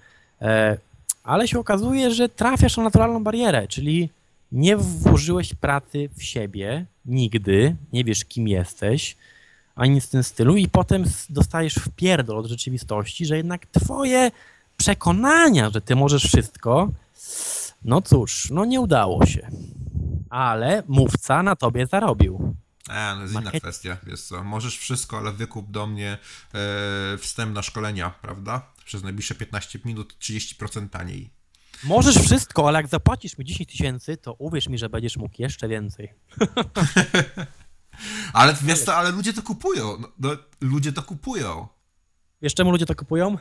[0.43, 0.79] E,
[1.25, 4.11] ale się okazuje, że trafiasz na naturalną barierę, czyli
[4.53, 9.17] nie włożyłeś pracy w siebie nigdy, nie wiesz kim jesteś,
[9.75, 14.31] ani nic w tym stylu i potem dostajesz w pierdol od rzeczywistości, że jednak twoje
[14.77, 16.91] przekonania, że ty możesz wszystko,
[17.85, 19.49] no cóż, no nie udało się.
[20.35, 22.57] Ale mówca na tobie zarobił.
[22.89, 26.19] A, no jest inna kwestia, wiesz co, możesz wszystko, ale wykup do mnie
[26.55, 28.73] e, wstęp na szkolenia, prawda?
[28.85, 31.31] Przez najbliższe 15 minut 30% taniej.
[31.85, 35.69] Możesz wszystko, ale jak zapłacisz mi 10 tysięcy, to uwierz mi, że będziesz mógł jeszcze
[35.69, 36.13] więcej.
[38.33, 41.69] Ale wiesz co, ale ludzie to kupują, no, no, ludzie to kupują.
[42.43, 43.37] Wiesz czemu ludzie to kupują?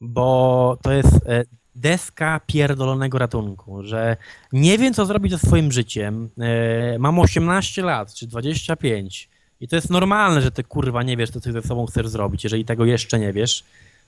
[0.00, 1.44] Bo to jest e,
[1.76, 4.16] deska pierdolonego ratunku, że
[4.52, 6.30] nie wiem, co zrobić ze swoim życiem.
[6.38, 9.28] E, mam 18 lat, czy 25
[9.60, 12.44] i to jest normalne, że ty kurwa nie wiesz, co ty ze sobą chcesz zrobić,
[12.44, 13.64] jeżeli tego jeszcze nie wiesz,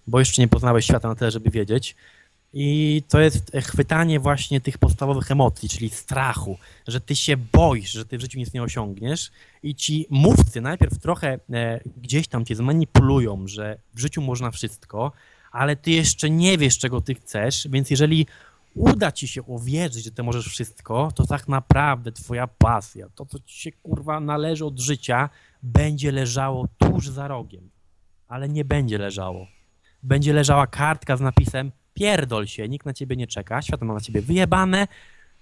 [0.07, 1.97] bo jeszcze nie poznałeś świata na tyle, żeby wiedzieć.
[2.53, 8.05] I to jest chwytanie właśnie tych podstawowych emocji, czyli strachu, że ty się boisz, że
[8.05, 9.31] ty w życiu nic nie osiągniesz
[9.63, 15.13] i ci mówcy najpierw trochę e, gdzieś tam cię zmanipulują, że w życiu można wszystko,
[15.53, 18.27] ale ty jeszcze nie wiesz, czego ty chcesz, więc jeżeli
[18.75, 23.39] uda ci się uwierzyć, że ty możesz wszystko, to tak naprawdę twoja pasja, to co
[23.39, 25.31] ci się kurwa należy od życia,
[25.63, 27.71] będzie leżało tuż za rogiem,
[28.29, 29.47] ale nie będzie leżało.
[30.03, 34.01] Będzie leżała kartka z napisem pierdol się, nikt na ciebie nie czeka, świat ma na
[34.01, 34.89] ciebie wyjebane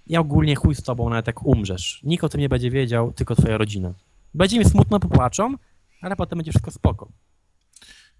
[0.07, 2.01] i ogólnie chuj z tobą, nawet jak umrzesz.
[2.03, 3.93] Nikt o tym nie będzie wiedział, tylko twoja rodzina.
[4.33, 5.55] Będzie mi smutno, popłaczą,
[6.01, 7.07] ale potem będzie wszystko spoko.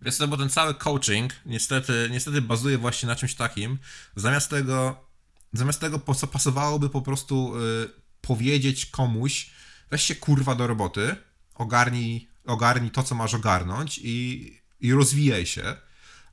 [0.02, 3.78] Wiesz co, bo ten cały coaching niestety, niestety bazuje właśnie na czymś takim.
[4.16, 5.06] Zamiast tego,
[5.54, 7.90] zamiast tego po co pasowałoby po prostu y,
[8.22, 9.52] powiedzieć komuś,
[9.92, 11.16] weź się kurwa do roboty,
[11.56, 15.76] ogarnij, ogarnij to, co masz ogarnąć i, i rozwijaj się.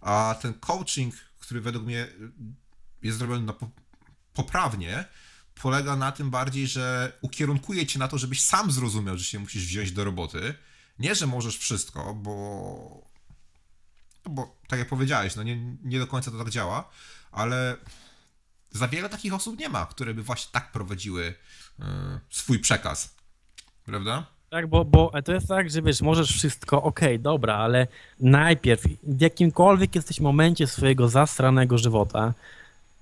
[0.00, 2.08] A ten coaching, który według mnie
[3.02, 3.70] jest zrobiony po,
[4.34, 5.04] poprawnie,
[5.54, 9.66] polega na tym bardziej, że ukierunkuje cię na to, żebyś sam zrozumiał, że się musisz
[9.66, 10.54] wziąć do roboty.
[10.98, 13.03] Nie, że możesz wszystko, bo no
[14.30, 16.90] bo tak jak powiedziałeś, no nie, nie do końca to tak działa,
[17.32, 17.76] ale
[18.70, 21.34] za wiele takich osób nie ma, które by właśnie tak prowadziły
[21.80, 21.84] e,
[22.30, 23.14] swój przekaz.
[23.84, 24.26] Prawda?
[24.50, 27.86] Tak, bo, bo to jest tak, że wiesz, możesz wszystko, okej, dobra, ale
[28.20, 32.34] najpierw w jakimkolwiek jesteś momencie swojego zastranego żywota,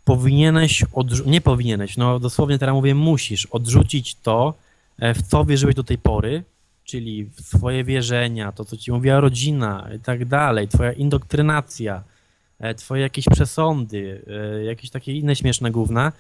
[0.05, 4.55] powinieneś, odrzu- nie powinieneś, no dosłownie teraz mówię, musisz odrzucić to,
[4.99, 6.45] e, w co wierzyłeś do tej pory,
[6.93, 12.03] czyli w swoje wierzenia, to co ci mówiła rodzina i tak dalej, twoja indoktrynacja,
[12.61, 16.13] e, twoje jakieś przesądy, e, jakieś takie inne śmieszne gówna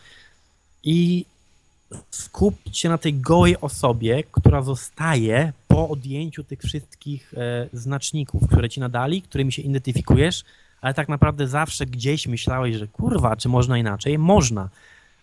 [0.85, 1.25] i
[2.11, 8.69] skupić się na tej gołej osobie, która zostaje po odjęciu tych wszystkich e, znaczników, które
[8.69, 10.45] ci nadali, którymi się identyfikujesz,
[10.81, 14.19] ale tak naprawdę zawsze gdzieś myślałeś, że kurwa, czy można inaczej?
[14.19, 14.69] Można,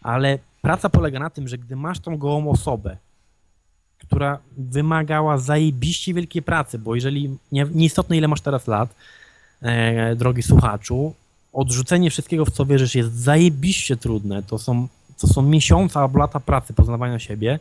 [0.02, 2.98] ale praca polega na tym, że gdy masz tą gołą osobę,
[4.00, 8.96] która wymagała zajebiście wielkiej pracy, bo jeżeli, nie, nieistotne ile masz teraz lat,
[9.62, 11.14] e, drogi słuchaczu,
[11.54, 14.88] odrzucenie wszystkiego, w co wierzysz jest zajebiście trudne, to są
[15.20, 17.60] to są miesiące albo lata pracy poznawania siebie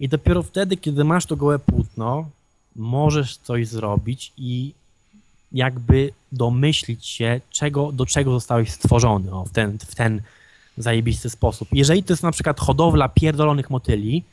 [0.00, 2.28] i dopiero wtedy, kiedy masz to gołe płótno,
[2.76, 4.72] możesz coś zrobić i
[5.52, 10.20] jakby domyślić się, czego, do czego zostałeś stworzony o, w, ten, w ten
[10.78, 11.68] zajebisty sposób.
[11.72, 14.24] Jeżeli to jest na przykład hodowla pierdolonych motyli,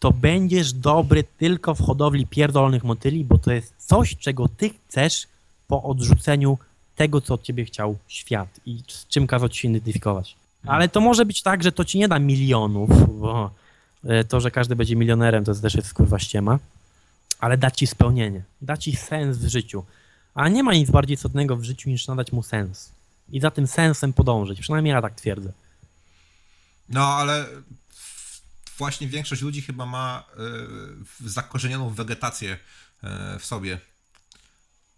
[0.00, 5.26] to będziesz dobry tylko w hodowli pierdolonych motyli, bo to jest coś, czego ty chcesz
[5.68, 6.58] po odrzuceniu
[6.96, 10.36] tego, co od ciebie chciał świat i z czym kazał ci się identyfikować.
[10.66, 13.50] Ale to może być tak, że to ci nie da milionów, bo
[14.04, 16.58] e, to, że każdy będzie milionerem, to też jest kurwa ściema,
[17.40, 19.84] ale da ci spełnienie, da ci sens w życiu.
[20.34, 22.92] A nie ma nic bardziej istotnego w życiu niż nadać mu sens.
[23.32, 24.60] I za tym sensem podążyć.
[24.60, 25.52] Przynajmniej ja tak twierdzę.
[26.88, 27.46] No, ale
[28.80, 30.24] właśnie większość ludzi chyba ma
[31.24, 33.80] y, zakorzenioną wegetację y, w sobie.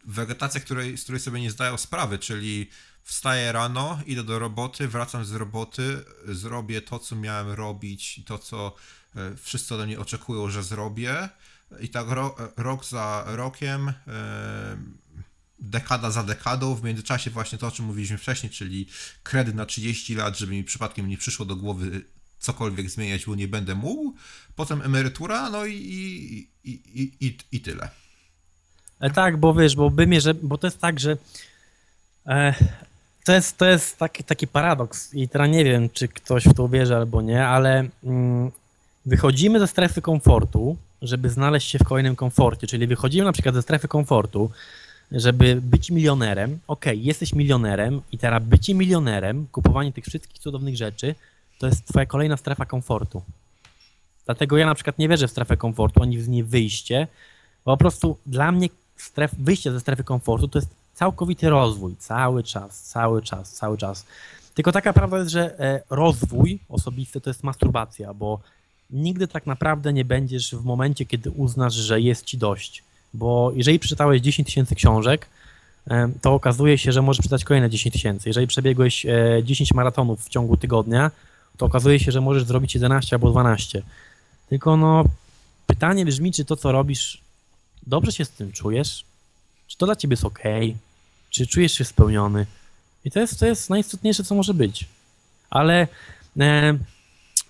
[0.05, 2.71] Wegetację, której, z której sobie nie zdają sprawy, czyli
[3.03, 8.75] wstaję rano, idę do roboty, wracam z roboty, zrobię to, co miałem robić to, co
[9.17, 11.29] y, wszyscy ode mnie oczekują, że zrobię.
[11.81, 13.93] I tak ro, rok za rokiem,
[15.59, 18.89] dekada za dekadą, w międzyczasie właśnie to, o czym mówiliśmy wcześniej, czyli
[19.23, 22.05] kredyt na 30 lat, żeby mi przypadkiem nie przyszło do głowy
[22.43, 24.15] cokolwiek zmieniać, bo nie będę mógł.
[24.57, 27.89] Potem emerytura, no i, i, i, i, i tyle.
[29.01, 31.17] E, tak, bo wiesz, bo by że, bo to jest tak, że
[32.27, 32.55] e,
[33.25, 36.65] to jest, to jest taki, taki paradoks i teraz nie wiem, czy ktoś w to
[36.65, 38.51] uwierzy albo nie, ale mm,
[39.07, 43.63] wychodzimy ze strefy komfortu, żeby znaleźć się w kolejnym komforcie, czyli wychodzimy na przykład ze
[43.63, 44.51] strefy komfortu,
[45.13, 46.59] żeby być milionerem.
[46.67, 51.15] Okay, jesteś milionerem i teraz bycie milionerem, kupowanie tych wszystkich cudownych rzeczy,
[51.63, 53.23] to jest twoja kolejna strefa komfortu.
[54.25, 57.07] Dlatego ja na przykład nie wierzę w strefę komfortu, ani w nie wyjście,
[57.65, 62.43] bo po prostu dla mnie stref, wyjście ze strefy komfortu to jest całkowity rozwój, cały
[62.43, 64.07] czas, cały czas, cały czas.
[64.55, 68.41] Tylko taka prawda jest, że e, rozwój osobisty to jest masturbacja, bo
[68.91, 72.83] nigdy tak naprawdę nie będziesz w momencie, kiedy uznasz, że jest ci dość.
[73.15, 75.27] Bo jeżeli przeczytałeś 10 tysięcy książek,
[75.91, 78.29] e, to okazuje się, że możesz przeczytać kolejne 10 tysięcy.
[78.29, 79.07] Jeżeli przebiegłeś
[79.43, 81.11] 10 e, maratonów w ciągu tygodnia,
[81.57, 83.83] to okazuje się, że możesz zrobić 11 albo 12.
[84.49, 85.05] Tylko no,
[85.67, 87.21] pytanie brzmi, czy to, co robisz,
[87.87, 89.05] dobrze się z tym czujesz?
[89.67, 90.43] Czy to dla ciebie jest ok?
[91.31, 92.47] Czy czujesz się spełniony?
[93.05, 94.87] I to jest, to jest najistotniejsze, co może być.
[95.51, 95.89] Ale
[96.41, 96.79] e,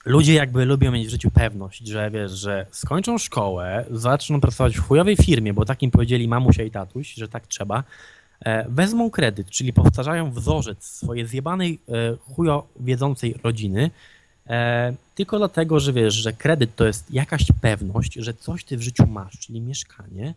[0.05, 4.80] ludzie jakby lubią mieć w życiu pewność, że wiesz, że skończą szkołę, zaczną pracować w
[4.80, 7.84] chujowej firmie, bo takim powiedzieli mamusia i tatuś, że tak trzeba,
[8.68, 13.90] wezmą kredyt, czyli powtarzają wzorzec swojej zjebanej, e, chujo wiedzącej rodziny,
[14.47, 18.82] e, tylko dlatego, że wiesz, że kredyt to jest jakaś pewność, że coś ty w
[18.82, 20.34] życiu masz, czyli mieszkanie,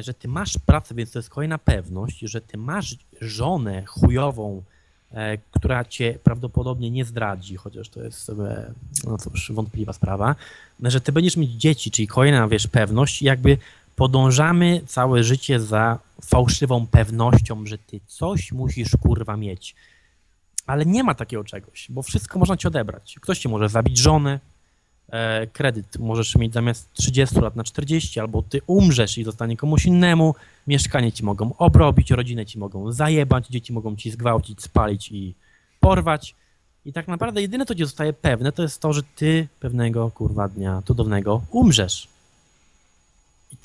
[0.00, 4.62] że ty masz pracę, więc to jest kolejna pewność, że ty masz żonę chujową,
[5.50, 8.72] która cię prawdopodobnie nie zdradzi, chociaż to jest sobie,
[9.04, 10.34] no cóż, wątpliwa sprawa,
[10.82, 13.58] że ty będziesz mieć dzieci, czyli kolejna, wiesz, pewność, jakby
[13.96, 19.74] podążamy całe życie za fałszywą pewnością, że ty coś musisz kurwa mieć.
[20.66, 23.16] Ale nie ma takiego czegoś, bo wszystko można ci odebrać.
[23.20, 24.40] Ktoś ci może zabić żonę,
[25.08, 29.86] e, kredyt możesz mieć zamiast 30 lat na 40, albo ty umrzesz i zostanie komuś
[29.86, 30.34] innemu,
[30.66, 35.34] mieszkanie ci mogą obrobić, rodzinę ci mogą zajebać, dzieci mogą ci zgwałcić, spalić i
[35.80, 36.34] porwać.
[36.84, 40.48] I tak naprawdę jedyne, co ci zostaje pewne, to jest to, że ty pewnego kurwa
[40.48, 42.15] dnia cudownego umrzesz.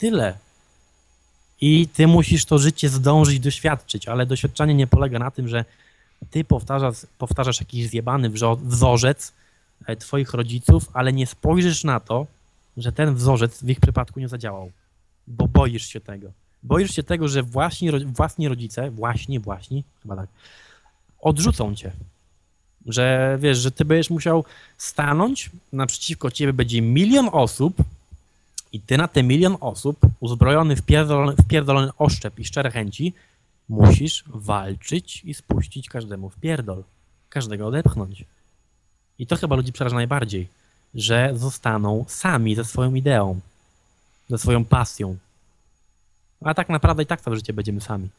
[0.02, 0.38] Tyle.
[1.62, 5.66] I ty musisz to życie zdążyć doświadczyć, ale doświadczenie nie polega na tym, że
[6.32, 8.30] ty powtarzasz, powtarzasz jakiś zjebany
[8.64, 9.34] wzorzec
[9.86, 12.28] e, twoich rodziców, ale nie spojrzysz na to,
[12.78, 14.72] że ten wzorzec w ich przypadku nie zadziałał,
[15.28, 16.32] bo boisz się tego.
[16.64, 20.28] Boisz się tego, że właśnie, własni rodzice, właśnie, właśnie, chyba tak,
[21.20, 21.92] odrzucą cię.
[22.86, 24.46] Że wiesz, że ty będziesz musiał
[24.78, 27.84] stanąć, naprzeciwko ciebie będzie milion osób,
[28.72, 33.14] i ty na te milion osób, uzbrojony w pierdolony, w pierdolony oszczep i szczere chęci,
[33.70, 36.84] musisz walczyć i spuścić każdemu w pierdol.
[37.30, 38.26] Każdego odepchnąć.
[39.20, 40.48] I to chyba ludzi przeraża najbardziej,
[40.96, 43.40] że zostaną sami ze swoją ideą,
[44.30, 45.18] ze swoją pasją.
[46.42, 48.10] A tak naprawdę i tak całe życie będziemy sami.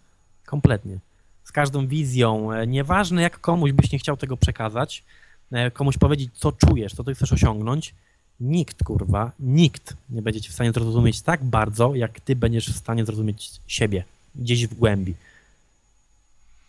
[0.46, 0.98] Kompletnie.
[1.44, 2.52] Z każdą wizją.
[2.52, 5.04] E, nieważne jak komuś byś nie chciał tego przekazać,
[5.52, 7.94] e, komuś powiedzieć, co czujesz, co ty chcesz osiągnąć,
[8.42, 12.76] nikt, kurwa, nikt nie będzie cię w stanie zrozumieć tak bardzo, jak ty będziesz w
[12.76, 15.14] stanie zrozumieć siebie gdzieś w głębi.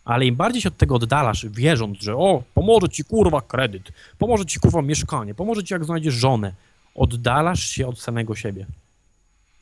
[0.05, 4.45] Ale im bardziej się od tego oddalasz, wierząc, że o, pomoże ci kurwa kredyt, pomoże
[4.45, 6.53] ci kurwa mieszkanie, pomoże ci jak znajdziesz żonę,
[6.95, 8.65] oddalasz się od samego siebie.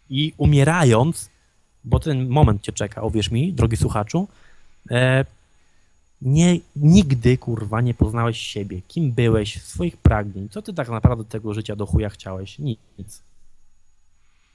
[0.10, 1.30] I umierając,
[1.84, 4.28] bo ten moment cię czeka, uwierz mi, drogi słuchaczu,
[4.92, 5.26] e,
[6.22, 11.54] nie, nigdy, kurwa, nie poznałeś siebie, kim byłeś, swoich pragnień, co ty tak naprawdę tego
[11.54, 13.22] życia do chuja chciałeś, nic.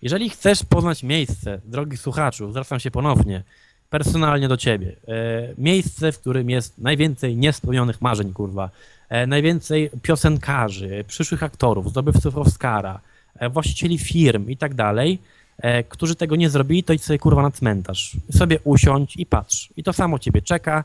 [0.03, 3.43] Jeżeli chcesz poznać miejsce, drogi słuchaczu, zwracam się ponownie,
[3.91, 8.71] personalnie do ciebie, e, miejsce, w którym jest najwięcej niespełnionych marzeń, kurwa,
[9.09, 13.01] e, najwięcej piosenkarzy, przyszłych aktorów, zdobywców Oscara,
[13.35, 15.19] e, właścicieli firm i tak dalej,
[15.59, 18.17] e, którzy tego nie zrobili, to idź sobie, kurwa, na cmentarz.
[18.33, 19.69] Sobie usiądź i patrz.
[19.77, 20.85] I to samo ciebie czeka,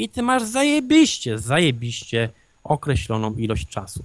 [0.00, 2.28] i ty masz zajebiście, zajebiście
[2.64, 4.04] określoną ilość czasu.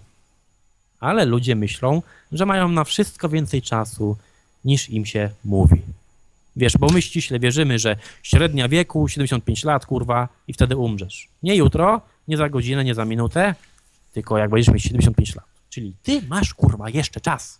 [0.99, 4.17] Ale ludzie myślą, że mają na wszystko więcej czasu
[4.65, 5.81] niż im się mówi.
[6.55, 11.27] Wiesz, bo my ściśle wierzymy, że średnia wieku 75 lat, kurwa, i wtedy umrzesz.
[11.43, 13.55] Nie jutro, nie za godzinę, nie za minutę,
[14.13, 15.45] tylko jak będziesz mieć 75 lat.
[15.69, 17.59] Czyli ty masz, kurwa, jeszcze czas.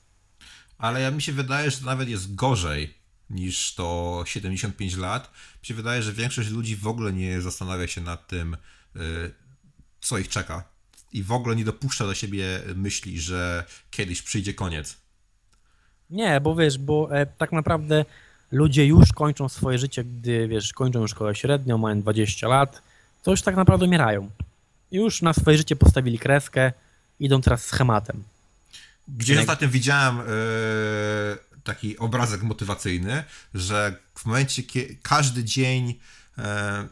[0.78, 2.94] Ale ja mi się wydaje, że nawet jest gorzej
[3.30, 5.32] niż to 75 lat.
[5.62, 8.58] Mi się wydaje, że większość ludzi w ogóle nie zastanawia się nad tym,
[8.96, 9.32] y,
[10.02, 10.64] co ich czeka.
[11.14, 14.98] I w ogóle nie dopuszcza do siebie myśli, że kiedyś przyjdzie koniec.
[16.10, 18.06] Nie, bo wiesz, bo e, tak naprawdę
[18.52, 22.82] ludzie już kończą swoje życie, gdy, wiesz, kończą już szkołę średnią, mają 20 lat,
[23.24, 24.30] to już tak naprawdę umierają.
[24.92, 26.72] Już na swoje życie postawili kreskę,
[27.20, 28.24] idą teraz schematem.
[29.08, 30.24] Gdzieś ostatnio widziałem e,
[31.66, 36.00] taki obrazek motywacyjny, że w momencie, kiedy każdy dzień,
[36.38, 36.88] e,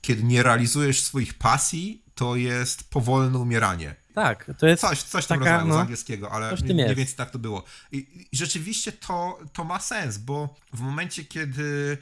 [0.00, 3.94] kiedy nie realizujesz swoich pasji, to jest powolne umieranie.
[4.14, 7.16] Tak, to jest Coś, coś tam taka, rozumiałem z no, angielskiego, ale mniej mniej więcej
[7.16, 7.64] tak to było.
[7.92, 11.98] I, I rzeczywiście to, to ma sens, bo w momencie, kiedy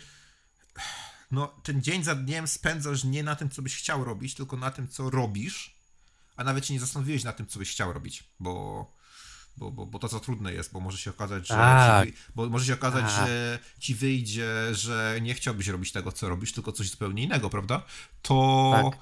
[1.30, 4.70] no, ten dzień za dniem spędzasz nie na tym, co byś chciał robić, tylko na
[4.70, 5.74] tym, co robisz,
[6.36, 8.86] a nawet się nie zastanowiłeś na tym, co byś chciał robić, bo,
[9.58, 12.06] bo, bo, bo to za trudne jest, bo może się okazać, że Tak.
[12.06, 13.26] ci, wy- bo może się okazać, Tak.
[13.26, 17.82] że ci wyjdzie, że nie chciałbyś robić tego, co robisz, tylko coś zupełnie innego, prawda?
[18.22, 19.00] To Tak.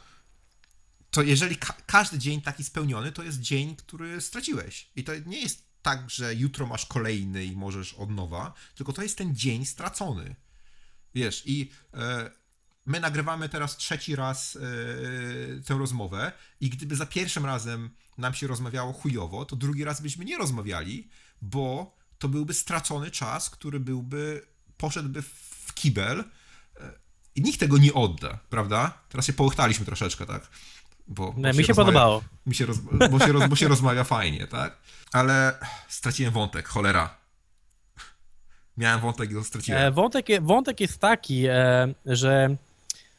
[1.10, 4.90] to jeżeli ka- każdy dzień taki spełniony, to jest dzień, który straciłeś.
[4.96, 9.02] I to nie jest tak, że jutro masz kolejny i możesz od nowa, tylko to
[9.02, 10.36] jest ten dzień stracony.
[11.14, 12.30] Wiesz, i e,
[12.86, 14.60] my nagrywamy teraz trzeci raz e,
[15.62, 20.24] tę rozmowę i gdyby za pierwszym razem nam się rozmawiało chujowo, to drugi raz byśmy
[20.24, 21.08] nie rozmawiali,
[21.42, 25.22] bo to byłby stracony czas, który byłby, poszedłby
[25.66, 26.24] w kibel
[26.80, 26.92] e,
[27.34, 28.98] i nikt tego nie odda, prawda?
[29.08, 30.48] Teraz się połychtaliśmy troszeczkę, tak?
[31.08, 32.22] Bo, bo Nie, mi się rozmawia- podobało.
[32.46, 32.78] Mi się roz,
[33.10, 34.76] bo, się roz, bo się rozmawia fajnie, tak?
[35.12, 35.58] Ale
[35.88, 37.16] straciłem wątek, cholera.
[38.76, 39.94] Miałem wątek i go straciłem.
[39.94, 41.44] Wątek, wątek jest taki,
[42.06, 42.56] że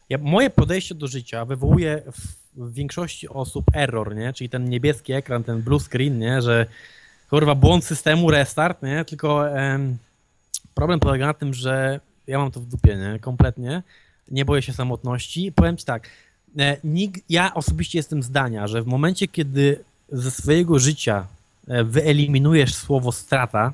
[0.09, 2.21] ja, moje podejście do życia wywołuje w,
[2.65, 4.33] w większości osób error, nie?
[4.33, 6.41] Czyli ten niebieski ekran, ten blue screen, nie?
[6.41, 6.65] Że
[7.29, 9.05] kurwa błąd systemu, restart, nie?
[9.05, 9.97] Tylko em,
[10.73, 13.19] problem polega na tym, że ja mam to w dupie, nie?
[13.19, 13.83] Kompletnie.
[14.31, 15.51] Nie boję się samotności.
[15.51, 16.09] Powiem ci tak,
[16.59, 16.77] e,
[17.29, 21.27] ja osobiście jestem zdania, że w momencie, kiedy ze swojego życia
[21.67, 23.73] e, wyeliminujesz słowo strata,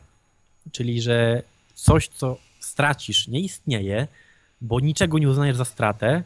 [0.72, 1.44] czyli że
[1.76, 4.08] coś, co stracisz, nie istnieje,
[4.64, 6.24] bo niczego nie uznajesz za stratę,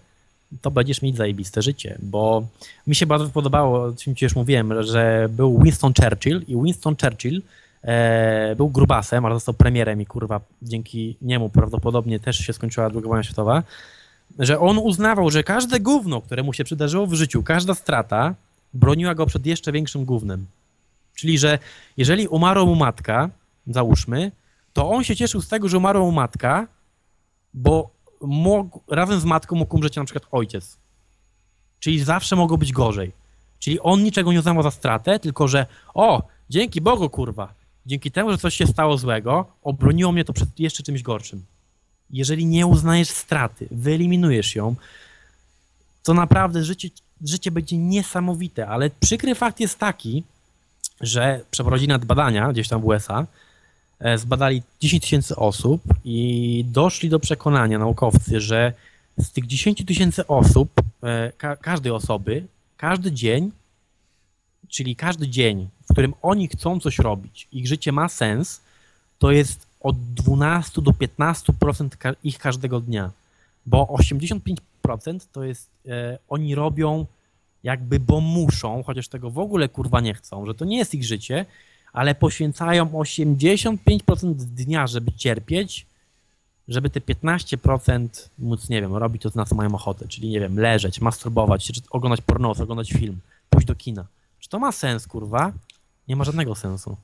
[0.62, 1.98] to będziesz mieć zajebiste życie.
[2.02, 2.48] Bo
[2.88, 6.96] mi się bardzo podobało, o czym ci już mówiłem, że był Winston Churchill i Winston
[7.02, 7.42] Churchill
[7.84, 13.02] e, był grubasem, ale został premierem i kurwa dzięki niemu prawdopodobnie też się skończyła II
[13.02, 13.64] wojna światowa,
[14.40, 18.36] że on uznawał, że każde gówno, które mu się przydarzyło w życiu, każda strata
[18.74, 20.46] broniła go przed jeszcze większym gównem.
[21.16, 21.60] Czyli, że
[21.98, 23.30] jeżeli umarła mu matka,
[23.68, 24.32] załóżmy,
[24.74, 26.68] to on się cieszył z tego, że umarła mu matka,
[27.54, 30.78] bo mógł, razem z matką mógł umrzeć na przykład ojciec.
[31.80, 33.11] Czyli zawsze mogło być gorzej.
[33.59, 37.53] Czyli on niczego nie uznawał za stratę, tylko że o, dzięki Bogu, kurwa,
[37.86, 41.45] dzięki temu, że coś się stało złego, obroniło mnie to przed jeszcze czymś gorszym.
[42.09, 44.76] Jeżeli nie uznajesz straty, wyeliminujesz ją,
[46.03, 46.89] to naprawdę życie,
[47.26, 50.24] życie będzie niesamowite, ale przykry fakt jest taki,
[51.01, 53.26] że przeprowadzili nad badania gdzieś tam w USA,
[54.16, 58.74] zbadali 10 tysięcy osób i doszli do przekonania naukowcy, że
[59.18, 60.70] z tych 10 tysięcy osób,
[61.04, 62.45] e, ka każdej osoby,
[62.78, 63.52] każdy dzień,
[64.68, 68.62] czyli każdy dzień, w którym oni chcą coś robić, ich życie ma sens,
[69.20, 73.12] to jest od 12 do 15% ka ich każdego dnia.
[73.66, 77.06] Bo 85% to jest, e, oni robią
[77.64, 81.04] jakby, bo muszą, chociaż tego w ogóle kurwa nie chcą, że to nie jest ich
[81.04, 81.45] życie,
[81.94, 85.86] ale poświęcają 85% dnia, żeby cierpieć,
[86.68, 88.08] żeby te 15%
[88.40, 92.22] móc, nie wiem, robić to, na co mają ochotę, czyli, nie wiem, leżeć, masturbować oglądać
[92.22, 93.20] pornos, oglądać film,
[93.50, 94.06] pójść do kina.
[94.40, 95.52] Czy to ma sens, kurwa?
[96.08, 96.98] Nie ma żadnego sensu.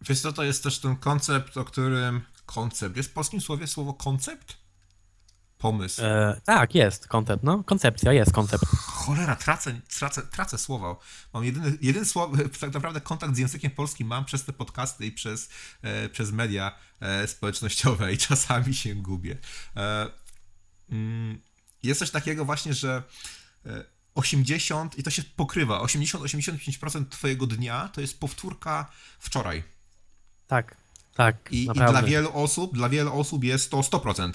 [0.00, 2.20] Wiesz co, to jest też ten koncept, o którym...
[2.46, 2.96] Koncept.
[2.96, 4.56] Jest w polskim słowie słowo koncept?
[5.58, 6.02] Pomysł.
[6.04, 8.64] E, tak, jest koncept, no, koncepcja, jest koncept.
[9.04, 10.96] Cholera, tracę, tracę, tracę słowa.
[11.34, 15.12] Mam jedyny, jedyny słowo, tak naprawdę kontakt z językiem polskim mam przez te podcasty i
[15.12, 15.48] przez,
[15.82, 19.38] e, przez media e, społecznościowe i czasami się gubię.
[19.76, 20.06] E,
[20.90, 21.40] mm,
[21.82, 23.02] jest coś takiego właśnie, że
[23.66, 23.84] e,
[24.14, 29.62] 80, i to się pokrywa, 80-85% twojego dnia to jest powtórka wczoraj.
[30.46, 30.76] Tak,
[31.14, 34.32] tak, I, I dla wielu osób, dla wielu osób jest to 100%.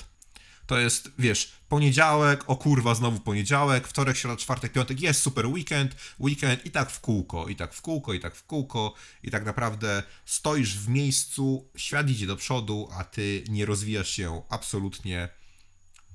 [0.69, 5.95] To jest, wiesz, poniedziałek, o kurwa, znowu poniedziałek, wtorek, środa, czwartek, piątek, jest super weekend,
[6.19, 8.93] weekend i tak w kółko, i tak w kółko, i tak w kółko,
[9.23, 14.41] i tak naprawdę stoisz w miejscu, świat idzie do przodu, a ty nie rozwijasz się
[14.49, 15.29] absolutnie,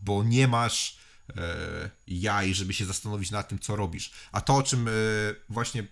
[0.02, 0.98] bo nie masz
[1.36, 4.12] e, jaj, żeby się zastanowić nad tym, co robisz.
[4.32, 4.90] A to, o czym e,
[5.48, 5.86] właśnie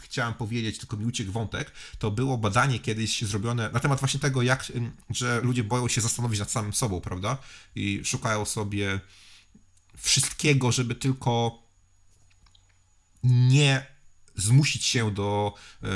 [0.00, 4.42] chciałem powiedzieć, tylko mi uciekł wątek, to było badanie kiedyś zrobione na temat właśnie tego,
[4.42, 7.38] jak, ym, że ludzie boją się zastanowić nad samym sobą, prawda?
[7.74, 9.00] I szukają sobie
[9.96, 11.62] wszystkiego, żeby tylko
[13.24, 13.86] nie
[14.36, 15.88] zmusić się do e,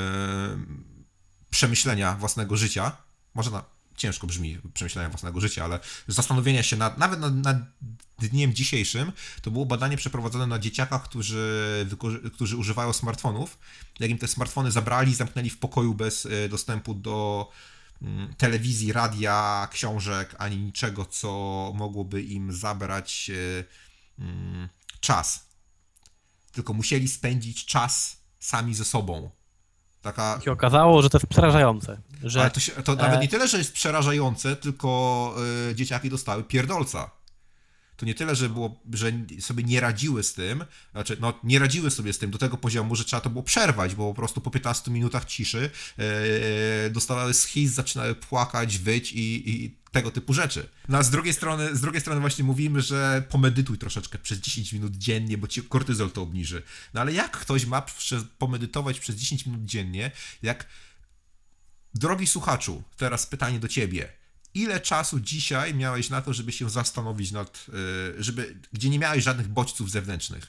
[1.49, 2.97] przemyślenia własnego życia.
[3.33, 3.63] Może na
[4.01, 7.57] ciężko brzmi przemyślenia własnego życia, ale zastanowienia się nad, nawet nad, nad
[8.19, 11.87] dniem dzisiejszym, to było badanie przeprowadzone na dzieciakach, którzy,
[12.33, 13.57] którzy używają smartfonów.
[13.99, 17.49] Jak im te smartfony zabrali, zamknęli w pokoju bez e, dostępu do
[18.01, 21.29] mm, telewizji, radia, książek, ani niczego, co
[21.75, 23.63] mogłoby im zabrać e,
[24.23, 25.47] mm, czas.
[26.51, 29.40] Tylko musieli spędzić czas sami ze sobą.
[30.01, 32.01] Taka się okazało, że to jest przerażające.
[32.23, 35.35] Że ale to, się, to nawet e- nie tyle, że jest przerażające, tylko
[35.71, 37.11] y, dzieciaki dostały pierdolca.
[37.97, 41.91] To nie tyle, że, było, że sobie nie radziły z tym, znaczy, no, nie radziły
[41.91, 44.51] sobie z tym do tego poziomu, że trzeba to było przerwać, bo po prostu po
[44.51, 50.69] 15 minutach ciszy e, dostawały schiz, zaczynały płakać, wyć i, i tego typu rzeczy.
[50.89, 54.73] No a z drugiej strony, z drugiej strony właśnie mówimy, że pomedytuj troszeczkę przez 10
[54.73, 56.63] minut dziennie, bo ci kortyzol to obniży.
[56.93, 57.85] No ale jak ktoś ma
[58.37, 60.11] pomedytować przez 10 minut dziennie,
[60.41, 60.67] jak
[61.93, 64.13] Drogi słuchaczu, teraz pytanie do ciebie.
[64.53, 67.65] Ile czasu dzisiaj miałeś na to, żeby się zastanowić nad,
[68.19, 70.47] y, żeby, gdzie nie miałeś żadnych bodźców zewnętrznych?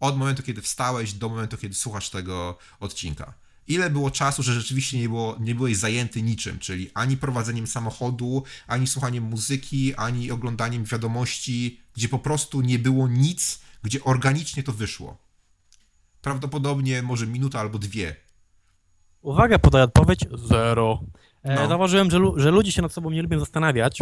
[0.00, 3.34] Od momentu, kiedy wstałeś, do momentu, kiedy słuchasz tego odcinka.
[3.70, 8.42] Ile było czasu, że rzeczywiście nie, było, nie byłeś zajęty niczym, czyli ani prowadzeniem samochodu,
[8.66, 14.72] ani słuchaniem muzyki, ani oglądaniem wiadomości, gdzie po prostu nie było nic, gdzie organicznie to
[14.72, 15.16] wyszło.
[16.22, 18.16] Prawdopodobnie może minuta albo dwie.
[19.22, 20.20] Uwaga, podaję odpowiedź.
[20.48, 21.00] Zero.
[21.42, 21.68] E, No.
[21.68, 23.98] Zauważyłem, że, lu- że ludzie się nad sobą nie lubią zastanawiać,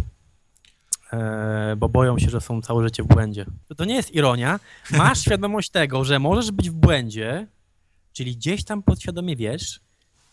[1.13, 3.47] e, bo boją się, że są całe życie w błędzie.
[3.77, 4.61] To nie jest ironia.
[4.91, 7.47] Masz świadomość tego, że możesz być w błędzie,
[8.19, 9.81] czyli gdzieś tam podświadomie wiesz,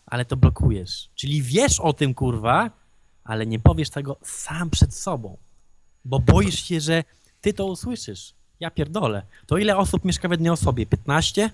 [0.06, 1.08] ale to blokujesz.
[1.14, 2.70] Czyli wiesz o tym, kurwa,
[3.24, 5.36] ale nie powiesz tego sam przed sobą,
[6.04, 7.04] bo boisz się, że
[7.40, 8.34] ty to usłyszysz.
[8.60, 9.22] Ja pierdolę.
[9.46, 10.86] To ile osób mieszka w jednej osobie?
[10.86, 11.50] 15?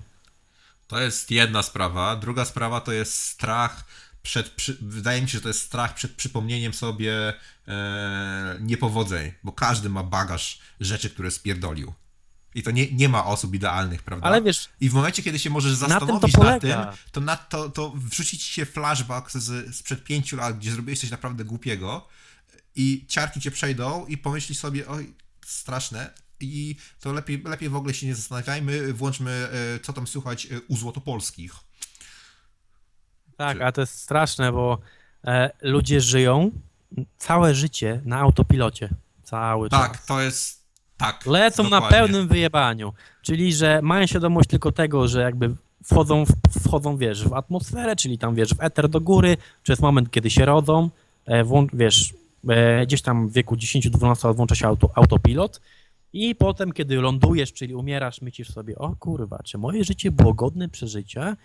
[0.87, 2.17] To jest jedna sprawa.
[2.17, 3.85] Druga sprawa to jest strach
[4.23, 4.49] przed.
[4.49, 4.79] Przy...
[4.81, 7.33] Wydaje mi się, że to jest strach przed przypomnieniem sobie
[7.69, 11.93] e, niepowodzeń, bo każdy ma bagaż rzeczy, które spierdolił.
[12.55, 14.27] I to nie, nie ma osób idealnych, prawda?
[14.27, 16.79] Ale wiesz, I w momencie, kiedy się możesz Na tym zastanowić nad tym,
[17.13, 21.11] to, na, to, to wrzuci ci się flashback z, sprzed pięciu lat, gdzie zrobiłeś coś
[21.11, 22.09] naprawdę głupiego
[22.75, 25.15] i ciarki cię przejdą i pomyślisz sobie, oj,
[25.47, 26.11] straszne.
[26.41, 30.61] I to lepiej, lepiej w ogóle się nie zastanawiajmy, włączmy, e, co tam słychać e,
[30.69, 31.55] u Złotopolskich.
[33.37, 34.79] Tak, Czy- ale to jest straszne, bo
[35.25, 36.51] e, ludzie żyją
[37.19, 38.89] całe życie na autopilocie.
[39.25, 40.07] Cały Tak, czas.
[40.07, 40.62] to jest.
[41.03, 41.27] Tak.
[41.27, 41.99] Lecą na dokładnie.
[41.99, 42.93] pełnym wyjebaniu.
[43.23, 46.33] Czyli, że mają świadomość tylko tego, że jakby wchodzą, w,
[46.67, 50.31] wchodzą wiesz, w atmosferę, czyli tam, wiesz, w eter do góry, czy jest moment, kiedy
[50.31, 50.91] się rodzą,
[51.27, 52.15] e, włą- wiesz,
[52.49, 55.61] e, gdzieś tam w wieku 10-12 lat włącza się auto, autopilot
[56.13, 60.69] i potem, kiedy lądujesz, czyli umierasz, myślisz sobie, o kurwa, czy moje życie było godne
[60.69, 61.37] przeżycia?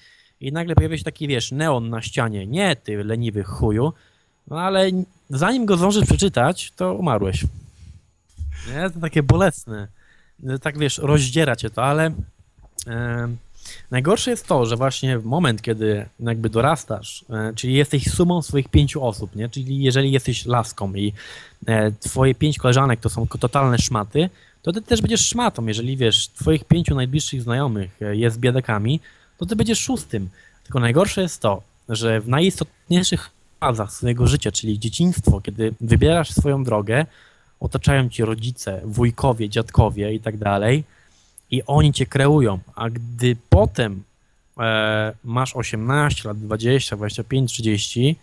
[0.42, 2.48] I nagle pojawia się taki, wiesz, neon na ścianie.
[2.48, 3.94] Nie, ty leniwy chuju.
[4.48, 4.90] No ale
[5.30, 7.46] zanim go zdążysz przeczytać, to umarłeś.
[8.68, 9.88] Nie, to takie bolesne.
[10.62, 12.12] Tak, wiesz, rozdziera cię to, ale
[12.88, 13.28] e,
[13.92, 18.70] najgorsze jest to, że właśnie w moment, kiedy jakby dorastasz, e, czyli jesteś sumą swoich
[18.70, 19.50] pięciu osób, nie?
[19.50, 21.14] Czyli jeżeli jesteś laską i
[21.66, 24.30] e, twoje pięć koleżanek to są totalne szmaty,
[24.62, 25.66] to ty też będziesz szmatą.
[25.66, 29.00] Jeżeli wiesz, twoich pięciu najbliższych znajomych e, jest biedakami,
[29.38, 30.30] to ty będziesz szóstym.
[30.64, 33.30] Tylko najgorsze jest to, że w najistotniejszych
[33.60, 37.06] fazach swojego życia, czyli dzieciństwo, kiedy wybierasz swoją drogę,
[37.60, 40.84] otaczają ci rodzice, wujkowie, dziadkowie i tak dalej
[41.52, 44.04] i oni cię kreują, a gdy potem
[44.60, 48.16] e, masz 18 lat, 20, 25, 30,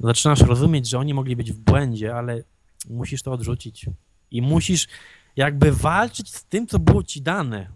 [0.00, 2.42] zaczynasz rozumieć, że oni mogli być w błędzie, ale
[2.90, 3.86] musisz to odrzucić
[4.30, 4.88] i musisz
[5.36, 7.68] jakby walczyć z tym, co było ci dane.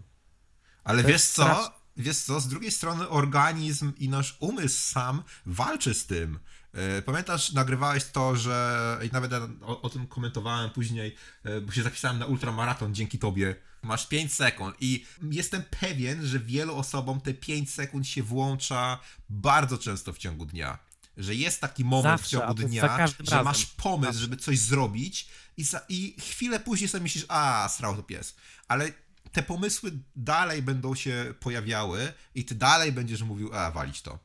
[0.83, 1.43] Ale To wiesz co?
[1.43, 1.75] straszne.
[1.97, 2.39] Wiesz co?
[2.39, 6.39] Z drugiej strony organizm i nasz umysł sam walczy z tym.
[6.75, 11.83] E, Pamiętasz, nagrywałeś to, że i nawet o, o tym komentowałem później, e, bo się
[11.83, 13.55] zapisałem na ultramaraton dzięki tobie.
[13.81, 18.99] Masz 5 sekund i jestem pewien, że wielu osobom te 5 sekund się włącza
[19.29, 20.77] bardzo często w ciągu dnia.
[21.17, 23.43] Że jest taki moment Zawsze, w ciągu dnia, że razem.
[23.43, 24.19] masz pomysł, Zawsze.
[24.21, 28.35] żeby coś zrobić i, za, i chwilę później sobie myślisz, a, srał to pies.
[28.67, 28.91] Ale
[29.31, 34.19] te pomysły dalej będą się pojawiały i ty dalej będziesz mówił, a, walić to.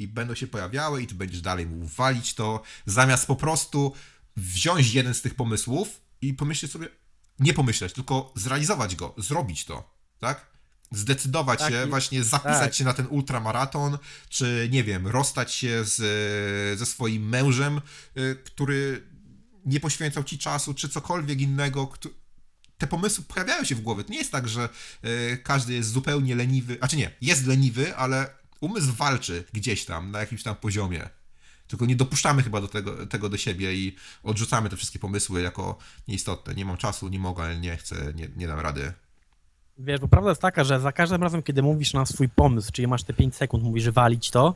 [0.00, 3.92] I będą się pojawiały i ty będziesz dalej mówił, walić to, zamiast po prostu
[4.36, 6.88] wziąć jeden z tych pomysłów i pomyśleć sobie,
[7.38, 10.50] nie pomyśleć, tylko zrealizować go, zrobić to, tak?
[10.92, 12.74] Zdecydować Tak, się, i- właśnie zapisać tak.
[12.74, 13.98] się na ten ultramaraton,
[14.28, 15.96] czy nie wiem, rozstać się z,
[16.78, 17.80] ze swoim mężem,
[18.16, 19.06] y, który
[19.64, 21.92] nie poświęcał ci czasu, czy cokolwiek innego.
[22.78, 24.04] Te pomysły pojawiają się w głowie.
[24.04, 24.68] To nie jest tak, że
[25.04, 30.10] y, każdy jest zupełnie leniwy, a czy nie, jest leniwy, ale umysł walczy gdzieś tam,
[30.10, 31.08] na jakimś tam poziomie.
[31.68, 35.78] Tylko nie dopuszczamy chyba do tego, tego do siebie i odrzucamy te wszystkie pomysły jako
[36.08, 36.54] nieistotne.
[36.54, 38.92] Nie mam czasu, nie mogę, nie chcę, nie, nie dam rady.
[39.78, 42.88] Wiesz, bo prawda jest taka, że za każdym razem, kiedy mówisz na swój pomysł, czyli
[42.88, 44.54] masz te 5 sekund, mówisz walić to,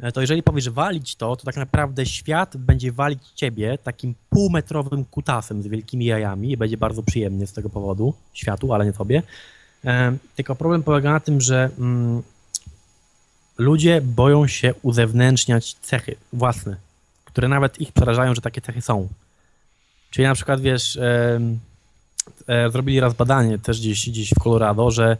[0.00, 5.04] e, to jeżeli powiesz walić to, to tak naprawdę świat będzie walić ciebie takim półmetrowym
[5.04, 9.22] kutasem z wielkimi jajami i będzie bardzo przyjemnie z tego powodu światu, ale nie tobie.
[9.84, 12.22] E, Tylko problem polega na tym, że mm,
[13.58, 16.76] ludzie boją się uzewnętrzniać cechy własne,
[17.24, 19.08] które nawet ich przerażają, że takie cechy są.
[20.10, 21.58] Czyli na przykład, wiesz, em,
[22.46, 25.16] e, zrobili raz badanie też gdzieś, gdzieś w Colorado, że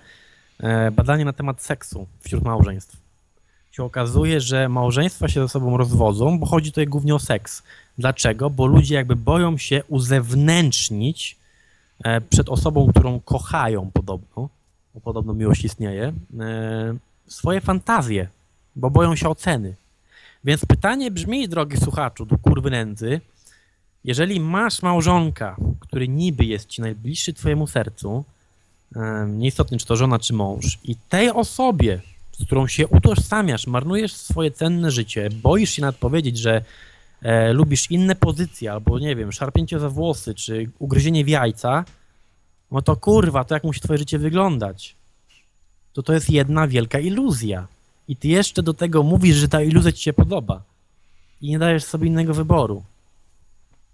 [0.60, 2.96] e, badanie na temat seksu wśród małżeństw.
[3.72, 7.62] Się okazuje, że małżeństwa się ze sobą rozwodzą, bo chodzi tutaj głównie o seks.
[7.98, 8.50] Dlaczego?
[8.50, 11.36] Bo ludzie jakby boją się uzewnętrznić
[12.04, 14.48] e, przed osobą, którą kochają podobno,
[14.94, 16.96] bo podobno miłość istnieje, e,
[17.28, 18.28] swoje fantazje,
[18.76, 19.74] bo boją się oceny.
[20.44, 23.20] Więc pytanie brzmi, drogi słuchaczu, do kurwy nędzy,
[24.04, 28.24] jeżeli masz małżonka, który niby jest ci najbliższy twojemu sercu,
[29.28, 32.00] nieistotnie czy to żona, czy mąż, i tej osobie,
[32.32, 36.62] z którą się utożsamiasz, marnujesz swoje cenne życie, boisz się nawet powiedzieć, że
[37.22, 41.84] e, lubisz inne pozycje, albo nie wiem, szarpnięcie za włosy, czy ugryzienie w jajca,
[42.70, 44.96] no to kurwa, to jak musi twoje życie wyglądać?
[45.96, 47.66] To to jest jedna wielka iluzja.
[48.08, 50.62] I ty jeszcze do tego mówisz, że ta iluzja ci się podoba.
[51.40, 52.82] I nie dajesz sobie innego wyboru.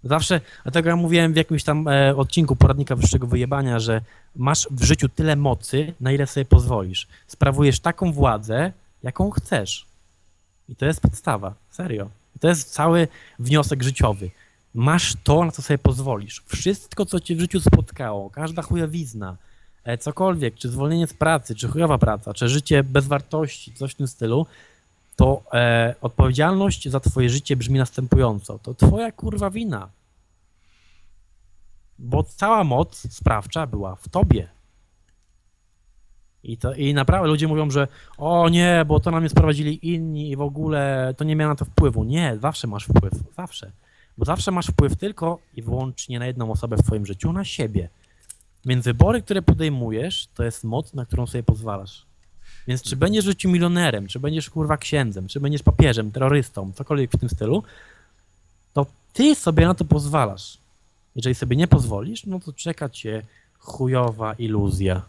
[0.03, 4.01] Zawsze, dlatego ja mówiłem w jakimś tam e, odcinku poradnika wyższego wyjebania, że
[4.35, 7.07] masz w życiu tyle mocy, na ile sobie pozwolisz.
[7.27, 8.71] Sprawujesz taką władzę,
[9.03, 9.85] jaką chcesz.
[10.69, 12.09] I to jest podstawa, serio.
[12.35, 13.07] I to jest cały
[13.39, 14.29] wniosek życiowy.
[14.75, 16.43] Masz to, na co sobie pozwolisz.
[16.45, 19.37] Wszystko, co cię w życiu spotkało, każda chujowizna,
[19.99, 24.07] cokolwiek, czy zwolnienie z pracy, czy chujowa praca, czy życie bez wartości, coś w tym
[24.07, 24.45] stylu,
[25.15, 28.59] to e, odpowiedzialność za twoje życie brzmi następująco.
[28.59, 29.89] To twoja kurwa wina.
[31.99, 34.47] Bo cała moc sprawcza była w tobie.
[36.43, 40.31] I, to, I naprawdę ludzie mówią, że o nie, bo to na mnie sprowadzili inni
[40.31, 42.03] i w ogóle to nie miało na to wpływu.
[42.03, 43.13] Nie, zawsze masz wpływ.
[43.37, 43.71] Zawsze.
[44.17, 47.89] Bo zawsze masz wpływ tylko i wyłącznie na jedną osobę w twoim życiu, na siebie.
[48.65, 52.05] Więc wybory, które podejmujesz, to jest moc, na którą sobie pozwalasz.
[52.67, 57.11] Więc czy będziesz w życiu milionerem, czy będziesz kurwa księdzem, czy będziesz papieżem, terrorystą, cokolwiek
[57.11, 57.63] w tym stylu,
[58.73, 60.57] to ty sobie na to pozwalasz.
[61.15, 63.25] Jeżeli sobie nie pozwolisz, no to czeka cię
[63.59, 65.01] chujowa iluzja.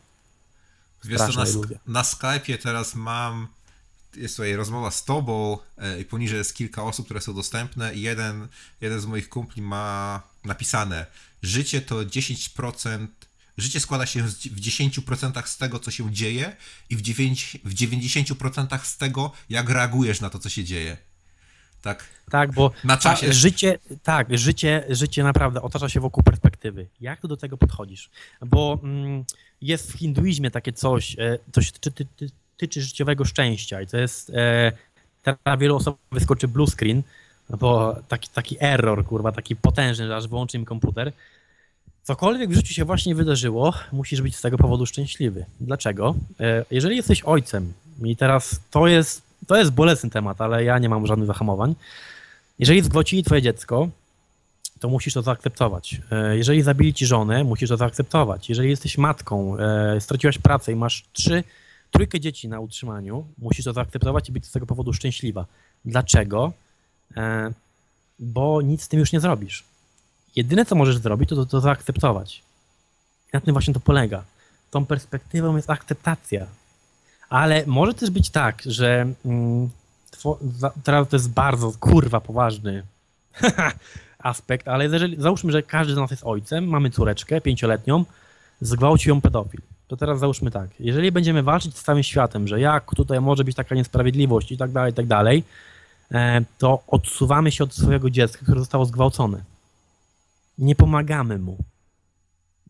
[1.05, 1.79] Wiesz co, na, iluzja.
[1.87, 3.49] na Skype'ie teraz mam,
[4.17, 8.01] jest tutaj rozmowa z tobą e, i poniżej jest kilka osób, które są dostępne i
[8.01, 8.49] jeden,
[8.81, 11.07] jeden z moich kumpli ma napisane
[11.43, 13.07] życie to 10%,
[13.59, 16.57] życie składa się w 10% z tego, co się dzieje
[16.91, 20.97] i w, 9, w 90% z tego, jak reagujesz na to, co się dzieje.
[21.83, 22.05] Tak?
[22.31, 23.27] Tak, bo Na czasie.
[23.27, 26.87] ta- życie, tak, życie, życie naprawdę otacza się wokół perspektywy.
[27.01, 28.11] Jak ty do tego podchodzisz?
[28.47, 29.25] Bo mm,
[29.61, 33.97] jest w hinduizmie takie coś, e, coś ty, ty, ty, tyczy życiowego szczęścia i to
[33.97, 34.73] jest, e,
[35.23, 37.03] teraz wielu osób wyskoczy blue screen,
[37.51, 41.13] bo taki, taki error, kurwa, taki potężny, że aż wyłączy im komputer.
[42.05, 45.45] Cokolwiek w życiu się właśnie wydarzyło, musisz być z tego powodu szczęśliwy.
[45.61, 46.15] Dlaczego?
[46.41, 47.73] E, Jeżeli jesteś ojcem
[48.05, 51.75] i teraz to jest, to jest bolesny temat, ale ja nie mam żadnych zahamowań.
[52.59, 53.89] Jeżeli zgwałcili twoje dziecko,
[54.81, 56.01] to musisz to zaakceptować.
[56.11, 58.49] E, Jeżeli zabili ci żonę, musisz to zaakceptować.
[58.49, 61.45] Jeżeli jesteś matką, e, straciłaś pracę i masz trzy,
[61.91, 65.47] trójkę dzieci na utrzymaniu, musisz to zaakceptować i być z tego powodu szczęśliwa.
[65.85, 66.53] Dlaczego?
[68.19, 69.65] Bo nic z tym już nie zrobisz.
[70.37, 72.43] Jedyne, co możesz zrobić, to to, to zaakceptować.
[73.28, 74.24] I na tym właśnie to polega.
[74.70, 76.47] Tą perspektywą jest akceptacja.
[77.28, 79.70] Ale może też być tak, że mm,
[80.85, 82.82] teraz to jest bardzo kurwa poważny
[84.18, 88.05] aspekt, ale jeżeli, załóżmy, że każdy z nas jest ojcem, mamy córeczkę pięcioletnią,
[88.61, 89.61] zgwałcił ją pedofil.
[89.89, 93.57] To teraz załóżmy tak, jeżeli będziemy walczyć z całym światem, że jak tutaj może być
[93.57, 95.45] taka niesprawiedliwość i tak dalej, i tak dalej,
[96.12, 99.54] e, to odsuwamy się od swojego dziecka, które zostało zgwałcone.
[100.59, 101.59] Nie pomagamy mu.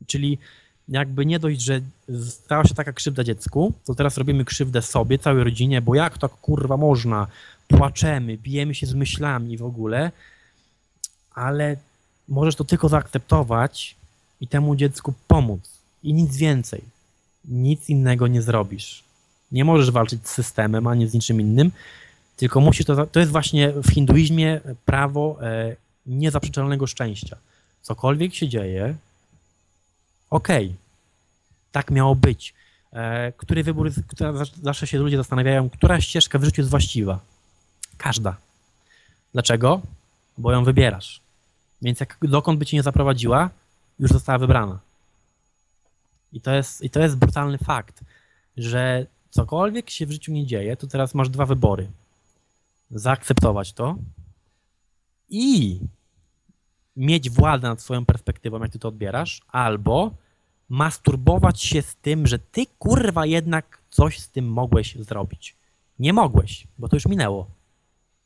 [0.07, 0.39] Czyli
[0.89, 1.81] jakby nie dość, że
[2.29, 6.31] stała się taka krzywda dziecku, to teraz robimy krzywdę sobie, całej rodzinie, bo jak tak
[6.31, 7.27] kurwa można?
[7.69, 10.13] Płaczemy, bijemy się z myślami w ogóle,
[11.35, 11.77] ale
[12.29, 13.97] możesz to tylko zaakceptować
[14.41, 15.61] i temu dziecku pomóc.
[16.03, 16.83] I nic więcej.
[17.45, 19.05] Nic innego nie zrobisz.
[19.53, 21.71] Nie możesz walczyć z systemem, ani z niczym innym,
[22.37, 23.07] tylko musisz to.
[23.07, 25.77] To jest właśnie w hinduizmie prawo e,
[26.07, 27.37] niezaprzeczalnego szczęścia.
[27.85, 28.97] Cokolwiek się dzieje,
[30.31, 30.79] okej, okay.
[31.73, 32.55] tak miało być.
[32.93, 33.91] E, który wybór,
[34.63, 37.21] zawsze się ludzie zastanawiają, która ścieżka w życiu jest właściwa.
[37.99, 38.37] Każda.
[39.33, 39.81] Dlaczego?
[40.39, 41.21] Bo ją wybierasz.
[41.83, 43.51] Więc jak dokąd by cię nie zaprowadziła,
[43.99, 44.79] już została wybrana.
[46.33, 48.01] I to jest, i to jest brutalny fakt,
[48.57, 51.91] że cokolwiek się w życiu nie dzieje, to teraz masz dwa wybory.
[52.91, 53.97] Zaakceptować to
[55.29, 55.81] i
[56.97, 60.11] mieć władzę nad swoją perspektywą, jak ty to odbierasz, albo
[60.69, 65.57] masturbować się z tym, że ty kurwa jednak coś z tym mogłeś zrobić.
[65.99, 67.47] Nie mogłeś, bo to już minęło.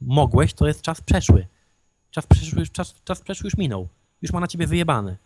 [0.01, 1.47] Mogłeś, to jest czas przeszły.
[2.11, 3.89] Czas przeszły, czas, czas przeszły już minął.
[4.23, 5.17] Już ma na ciebie wyjebany.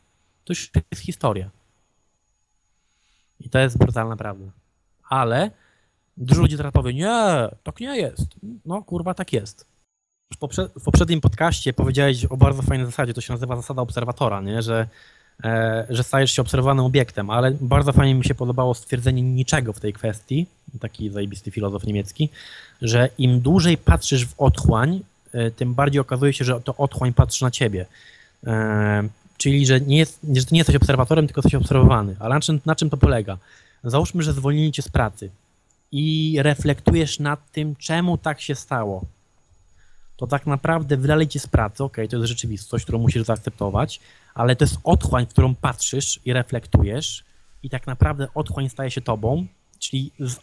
[0.45, 1.51] To już jest historia.
[3.41, 4.47] I to jest brutalna prawda.
[5.09, 5.51] Ale
[6.17, 8.27] dużo ludzi teraz powie, nie, tak nie jest.
[8.65, 9.72] No kurwa, tak jest.
[10.33, 14.41] W, poprze w poprzednim podcaście powiedziałeś o bardzo fajnej zasadzie, to się nazywa zasada obserwatora,
[14.41, 14.63] nie?
[14.63, 14.87] Że,
[15.45, 19.81] e, że stajesz się obserwowanym obiektem, ale bardzo fajnie mi się podobało stwierdzenie niczego w
[19.81, 20.47] tej kwestii,
[20.81, 22.29] taki zajebisty filozof niemiecki,
[22.83, 25.01] że im dłużej patrzysz w otchłań,
[25.33, 27.87] e, tym bardziej okazuje się, że to otchłań patrzy na ciebie.
[28.47, 32.17] E, czyli, że nie, jest, że ty nie jesteś obserwatorem, tylko jesteś obserwowany.
[32.19, 33.39] Ale na czym, na czym to polega?
[33.85, 35.31] Załóżmy, że zwolnili cię z pracy
[35.93, 39.05] i reflektujesz nad tym, czemu tak się stało.
[40.23, 44.01] To tak naprawdę wydali cię z pracy, ok, to jest rzeczywistość, którą musisz zaakceptować,
[44.35, 47.25] ale to jest otchłań, w którą patrzysz i reflektujesz
[47.63, 49.47] i tak naprawdę otchłań staje się tobą,
[49.79, 50.41] czyli z,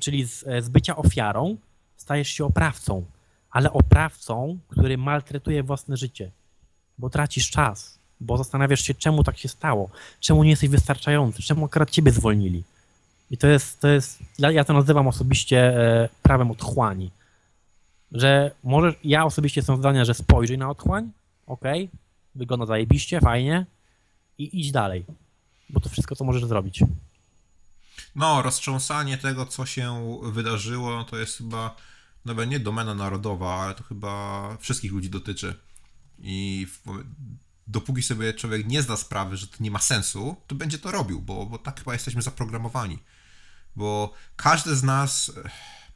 [0.00, 1.56] czyli z, z bycia ofiarą
[1.96, 3.04] stajesz się oprawcą,
[3.50, 6.30] ale oprawcą, który maltretuje własne życie,
[6.98, 11.64] bo tracisz czas, bo zastanawiasz się, czemu tak się stało, czemu nie jesteś wystarczający, czemu
[11.64, 12.64] akurat ciebie zwolnili.
[13.30, 17.10] I to jest, to jest ja to nazywam osobiście e, prawem otchłani.
[18.12, 21.10] Że możesz, ja osobiście jestem zdania, że spojrzyj na otchłań,
[21.46, 21.64] ok,
[22.34, 23.66] wygląda zajebiście, fajnie
[24.38, 25.04] i idź dalej,
[25.70, 26.84] bo to wszystko, co możesz zrobić.
[28.14, 31.76] No, roztrząsanie tego, co się wydarzyło, to jest chyba
[32.24, 35.54] nawet nie domena narodowa, ale to chyba wszystkich ludzi dotyczy.
[36.18, 37.04] I w,
[37.66, 41.20] dopóki sobie człowiek nie zda sprawy, że to nie ma sensu, to będzie to robił,
[41.20, 42.98] bo, bo tak chyba jesteśmy zaprogramowani.
[43.76, 45.32] Bo każdy z nas,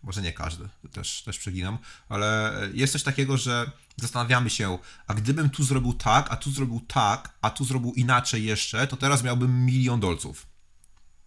[0.04, 1.78] może nie każdy, też, też przeginam,
[2.08, 6.80] ale jest coś takiego, że zastanawiamy się, a gdybym tu zrobił tak, a tu zrobił
[6.88, 10.46] tak, a tu zrobił inaczej jeszcze, to teraz miałbym milion dolców.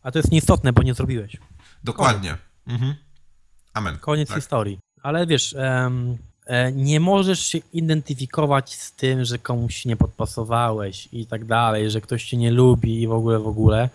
[0.03, 1.38] A to jest nieistotne, bo nie zrobiłeś.
[1.84, 2.38] Dokładnie.
[2.67, 2.95] Mhm.
[3.73, 3.97] Amen.
[3.97, 4.38] Koniec tak.
[4.38, 4.80] historii.
[5.03, 6.17] Ale wiesz, um,
[6.73, 12.25] nie możesz się identyfikować z tym, że komuś nie podpasowałeś i tak dalej, że ktoś
[12.25, 13.89] cię nie lubi i w ogóle, w ogóle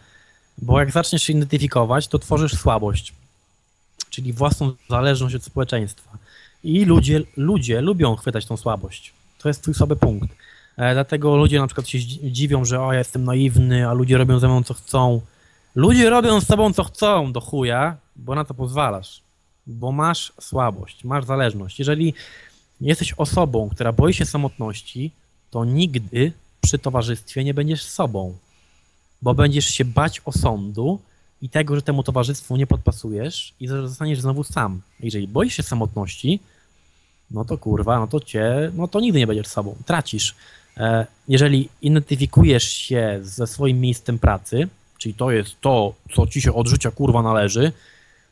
[0.59, 3.14] bo jak zaczniesz się identyfikować, to tworzysz słabość,
[4.13, 6.19] czyli własną zależność od społeczeństwa.
[6.65, 9.13] I ludzie, ludzie lubią chwytać tą słabość.
[9.39, 10.29] To jest twój słaby punkt.
[10.77, 11.99] E, dlatego ludzie na przykład się
[12.33, 15.21] dziwią, że o, ja jestem naiwny, a ludzie robią ze mną co chcą.
[15.75, 19.21] Ludzie robią z tobą co chcą do chuja, bo na to pozwalasz.
[19.67, 21.79] Bo masz słabość, masz zależność.
[21.79, 22.15] Jeżeli
[22.81, 25.11] jesteś osobą, która boi się samotności,
[25.51, 28.37] to nigdy przy towarzystwie nie będziesz sobą
[29.23, 30.99] bo będziesz się bać osądu
[31.43, 34.80] i tego, że temu towarzystwu nie podpasujesz i zostaniesz znowu sam.
[35.01, 36.40] Jeżeli boisz się samotności,
[37.30, 40.34] no to kurwa, no to cię, no to nigdy nie będziesz sobą, tracisz.
[40.76, 44.68] E, jeżeli identyfikujesz się ze swoim miejscem pracy,
[44.99, 47.72] czyli to jest to, co ci się od życia kurwa należy,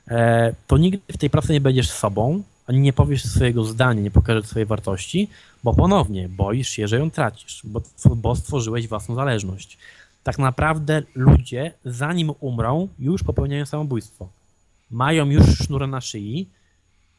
[0.09, 4.11] e, to nigdy w tej pracy nie będziesz sobą, ani nie powiesz swojego zdania, nie
[4.11, 5.29] pokażesz swojej wartości,
[5.65, 7.83] bo ponownie boisz się, że ją tracisz, bo,
[8.17, 9.79] bo stworzyłeś własną zależność
[10.23, 14.29] tak naprawdę ludzie, zanim umrą, już popełniają samobójstwo.
[14.91, 16.49] Mają już sznur na szyi,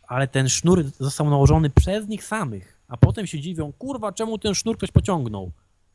[0.07, 4.55] ale ten sznur został nałożony przez nich samych, a potem się dziwią, kurwa, czemu ten
[4.55, 5.51] sznur ktoś pociągnął?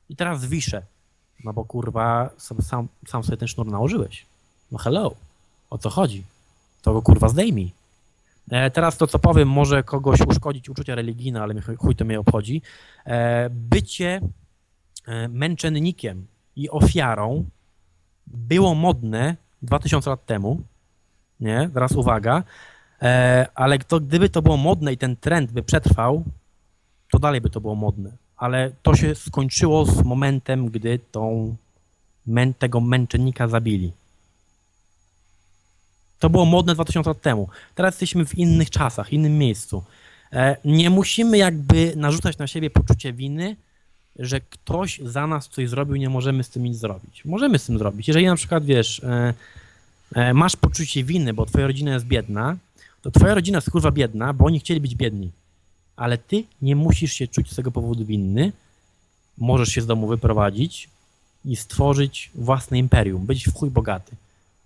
[0.09, 0.83] I teraz wiszę.
[1.45, 4.27] No bo kurwa, sam, sam sobie ten sznur nałożyłeś.
[4.73, 5.15] No hello,
[5.71, 6.25] o co chodzi?
[6.83, 7.73] To go kurwa zdejmij.
[8.51, 12.63] E, teraz to, co powiem, może kogoś uszkodzić uczucia religijne, ale chuj to mnie obchodzi.
[13.05, 14.21] E, bycie
[15.07, 16.27] e, męczennikiem
[16.57, 17.45] i ofiarą
[18.27, 20.61] było modne 2000 lat temu,
[21.41, 22.43] nie, teraz uwaga,
[23.03, 26.25] E, ale to, gdyby to było modne i ten trend by przetrwał,
[27.11, 28.13] to dalej by to było modne.
[28.37, 31.57] Ale to się skończyło z momentem, gdy tą,
[32.59, 33.93] tego męczennika zabili.
[36.19, 37.49] To było modne 2000 lat temu.
[37.75, 39.85] Teraz jesteśmy w innych czasach, innym miejscu.
[40.33, 43.57] E, nie musimy jakby narzucać na siebie poczucie winy,
[44.19, 47.25] że ktoś za nas coś zrobił, nie możemy z tym nic zrobić.
[47.25, 48.09] Możemy z tym zrobić.
[48.09, 49.35] Jeżeli na przykład, wiesz, e,
[50.15, 52.57] e, masz poczucie winy, bo twoja rodzina jest biedna,
[53.03, 55.31] to twoja rodzina jest kurwa biedna, bo oni chcieli być biedni.
[55.97, 58.53] Ale ty nie musisz się czuć z tego powodu winny.
[59.39, 60.89] Możesz się z domu wyprowadzić
[61.45, 64.17] i stworzyć własne imperium, być w chuj bogaty.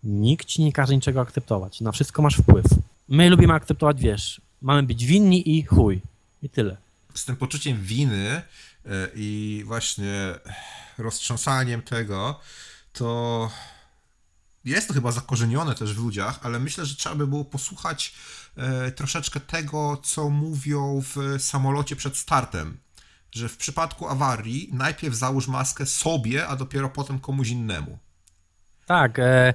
[0.04, 1.80] Nikt ci nie każe niczego akceptować.
[1.80, 2.66] Na wszystko masz wpływ.
[3.08, 6.00] My lubimy akceptować, wiesz, mamy być winni i chuj.
[6.42, 6.76] I tyle.
[7.14, 8.42] Z tym poczuciem winy
[9.14, 10.34] i właśnie
[10.98, 12.40] roztrząsaniem tego,
[12.92, 13.50] to
[14.64, 18.14] jest to chyba zakorzenione też w ludziach, ale myślę, że trzeba by było posłuchać
[18.56, 22.78] e, troszeczkę tego, co mówią w samolocie przed startem.
[23.32, 27.98] Że w przypadku awarii najpierw załóż maskę sobie, a dopiero potem komuś innemu.
[28.86, 29.54] Tak, e,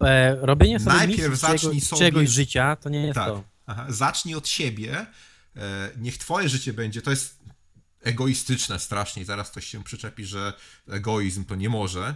[0.00, 3.26] e, robienie sobie Najpierw zacznij sobie- czyjegoś życia to nie jest Tak.
[3.28, 3.44] to.
[3.66, 3.86] Aha.
[3.88, 5.06] Zacznij od siebie.
[5.56, 7.02] E, niech twoje życie będzie.
[7.02, 7.38] To jest
[8.02, 9.24] egoistyczne strasznie.
[9.24, 10.52] Zaraz ktoś się przyczepi, że
[10.88, 12.14] egoizm to nie może.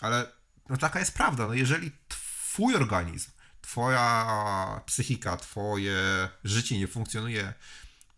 [0.00, 0.26] Ale
[0.68, 1.46] no taka jest prawda.
[1.46, 3.30] No jeżeli twój organizm,
[3.62, 7.54] twoja psychika, twoje życie nie funkcjonuje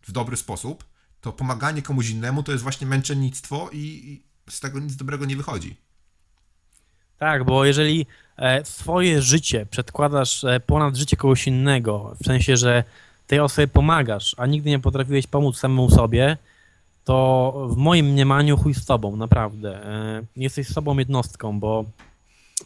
[0.01, 0.83] w dobry sposób,
[1.21, 5.37] to pomaganie komuś innemu to jest właśnie męczennictwo i, i z tego nic dobrego nie
[5.37, 5.77] wychodzi.
[7.17, 8.05] Tak, bo jeżeli
[8.37, 12.83] e, swoje życie przedkładasz e, ponad życie kogoś innego, w sensie, że
[13.27, 16.37] tej osobie pomagasz, a nigdy nie potrafiłeś pomóc samemu sobie,
[17.05, 19.85] to w moim mniemaniu chuj z tobą, naprawdę.
[19.85, 21.85] E, Jesteś sobą jednostką, bo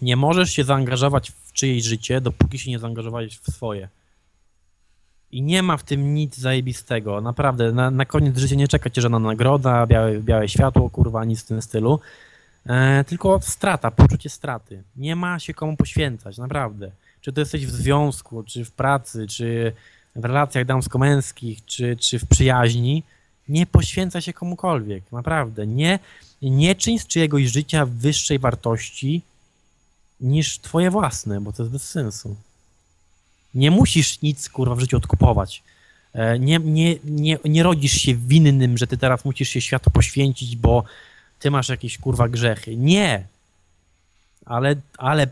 [0.02, 3.90] nie możesz się zaangażować w czyjeś życie, dopóki się nie zaangażowałeś w swoje.
[5.32, 7.72] I nie ma w tym nic zajebistego, naprawdę.
[7.72, 11.48] Na, na koniec życia nie czeka cię żadna nagroda, białe, białe światło, kurwa, nic w
[11.48, 12.00] tym stylu.
[12.66, 14.84] E, tylko strata, poczucie straty.
[14.96, 16.92] Nie ma się komu poświęcać, naprawdę.
[17.22, 19.74] Czy to jesteś w związku, czy w pracy, czy
[20.16, 23.04] w relacjach damsko-męskich, czy, czy w przyjaźni,
[23.50, 25.68] nie poświęca się komukolwiek, naprawdę.
[25.68, 26.00] Nie,
[26.42, 29.22] nie czyń z czyjegoś życia wyższej wartości
[30.22, 32.36] niż twoje własne, bo to jest bez sensu.
[33.54, 35.64] Nie musisz nic, kurwa, w życiu odkupować.
[36.14, 40.56] E, Nie, nie, nie, nie rodzisz się winnym, że ty teraz musisz się światu poświęcić,
[40.56, 40.84] bo
[41.40, 42.78] ty masz jakieś kurwa grzechy.
[42.78, 43.28] Nie.
[44.46, 45.28] Ale, ale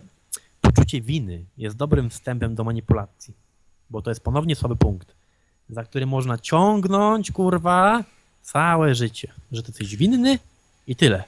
[0.61, 3.33] poczucie winy jest dobrym wstępem do manipulacji,
[3.89, 5.16] bo to jest ponownie słaby punkt,
[5.69, 8.03] za który można ciągnąć kurwa
[8.41, 10.39] całe życie, że ty jesteś winny
[10.87, 11.23] i tyle.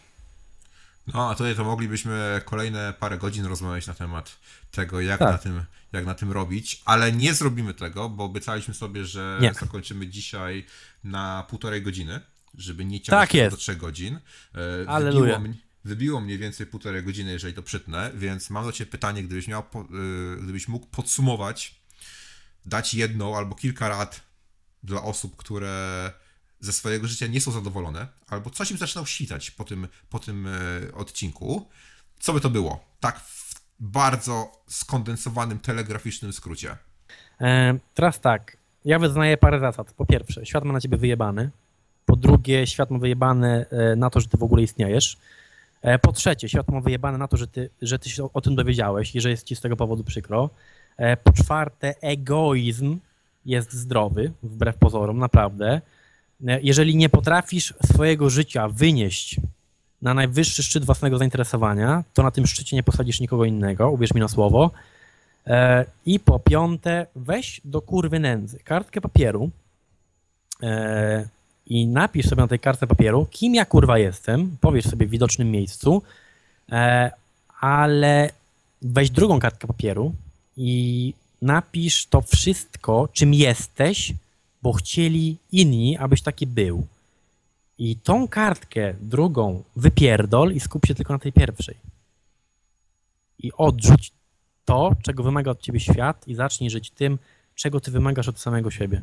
[1.14, 4.40] No, a tutaj to moglibyśmy kolejne parę godzin rozmawiać na temat
[4.72, 5.32] tego, jak, Tak.
[5.32, 9.54] na, tym, jak na tym robić, ale nie zrobimy tego, bo obiecaliśmy sobie, że Nie.
[9.54, 10.66] zakończymy dzisiaj
[11.04, 12.20] na półtorej godziny,
[12.58, 14.20] żeby nie ciągnąć Tak do trzech godzin.
[14.86, 15.40] E, Alleluja.
[15.40, 19.48] Wybiło, wybiło mniej więcej półtorej godziny, jeżeli to przytnę, więc mam do Ciebie pytanie, gdybyś
[19.48, 21.76] miał, y, gdybyś mógł podsumować,
[22.66, 24.22] dać jedną albo kilka rad
[24.84, 26.12] dla osób, które
[26.60, 30.48] ze swojego życia nie są zadowolone, albo coś im zaczynał świtać po tym, po tym
[30.48, 30.52] e,
[30.96, 31.68] odcinku,
[32.20, 32.84] co by to było?
[33.00, 36.78] Tak w bardzo skondensowanym, telegraficznym skrócie.
[37.42, 39.94] E, teraz tak, ja wyznaję parę zasad.
[39.94, 41.50] Po pierwsze, świat ma na ciebie wyjebany.
[42.06, 45.18] Po drugie, świat ma wyjebane e, na to, że ty w ogóle istniejesz.
[45.82, 48.56] E, Po trzecie, świat ma wyjebane na to, że ty, że ty się o, tym
[48.56, 50.50] dowiedziałeś i że jest ci z tego powodu przykro.
[51.24, 53.00] Po czwarte, egoizm
[53.50, 55.82] jest zdrowy, wbrew pozorom, naprawdę.
[56.47, 59.39] E, Jeżeli nie potrafisz swojego życia wynieść
[60.02, 64.22] na najwyższy szczyt własnego zainteresowania, to na tym szczycie nie posadzisz nikogo innego, uwierz mi
[64.22, 64.72] na słowo.
[65.47, 69.50] E, I po piąte, weź do kurwy nędzy kartkę papieru
[70.64, 71.28] e,
[71.66, 75.52] i napisz sobie na tej kartce papieru, kim ja kurwa jestem, powiesz sobie w widocznym
[75.52, 76.02] miejscu,
[77.62, 78.30] ale
[78.82, 80.14] weź drugą kartkę papieru
[80.58, 84.14] i napisz to wszystko, czym jesteś,
[84.62, 86.88] bo chcieli inni, abyś taki był.
[87.78, 91.76] I tą kartkę drugą wypierdol i skup się tylko na tej pierwszej.
[93.40, 94.12] I odrzuć
[94.66, 97.18] to, czego wymaga od ciebie świat i zacznij żyć tym,
[97.56, 99.02] czego ty wymagasz od samego siebie.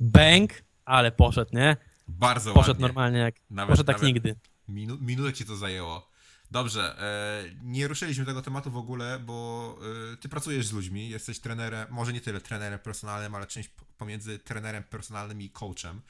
[0.00, 1.76] Bęk, ale poszedł, nie?
[2.08, 2.82] Bardzo Poszedł ładnie.
[2.82, 3.34] normalnie jak.
[3.50, 4.34] Nawet- poszedł tak nigdy.
[4.68, 6.09] Minu, minutę ci to zajęło.
[6.50, 9.78] Dobrze, e, nie ruszyliśmy tego tematu w ogóle, bo
[10.12, 13.84] e, ty pracujesz z ludźmi, jesteś trenerem, może nie tyle trenerem personalnym, ale czymś p-
[13.98, 16.00] pomiędzy trenerem personalnym i coachem.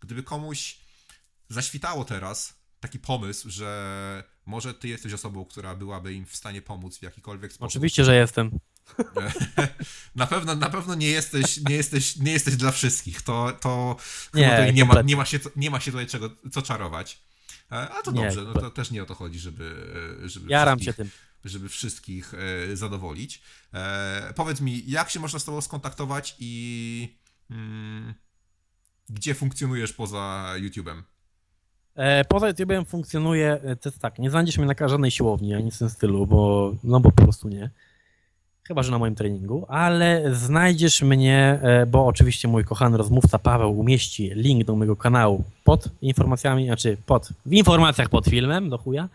[0.00, 0.78] Gdyby komuś
[1.48, 6.98] zaświtało teraz taki pomysł, że może ty jesteś osobą, która byłaby im w stanie pomóc
[6.98, 8.50] w jakikolwiek sposób, Oczywiście, że jestem.
[10.14, 13.22] Na pewno, na pewno nie jesteś, nie jesteś, nie jesteś dla wszystkich.
[13.22, 13.96] To, to
[14.34, 17.22] Nie, nie, ma, nie, ma się, nie ma się tutaj czego, co czarować.
[17.70, 19.74] A to Nie, dobrze, no to też nie o to chodzi, żeby,
[20.24, 21.10] e, żeby Jaram tym.
[21.44, 23.42] żeby wszystkich e, zadowolić.
[23.74, 27.16] E, powiedz mi, jak się można z tobą skontaktować i
[27.50, 28.14] mm,
[29.08, 31.02] gdzie funkcjonujesz poza YouTube'em?
[31.94, 35.78] E, poza YouTube'em funkcjonuje, to jest tak, nie znajdziesz mnie na żadnej siłowni, ani w
[35.78, 37.70] tym stylu, bo, no bo po prostu nie.
[38.68, 43.78] Chyba, że na moim treningu, ale znajdziesz mnie, e, bo oczywiście mój kochany rozmówca Paweł
[43.78, 49.08] umieści link do mojego kanału pod informacjami, znaczy pod, w informacjach pod filmem, do chuja.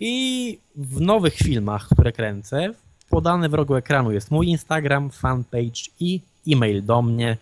[0.00, 2.74] I w nowych filmach, które kręcę,
[3.08, 7.36] podany w rogu ekranu jest mój Instagram, fanpage i e-mail do mnie.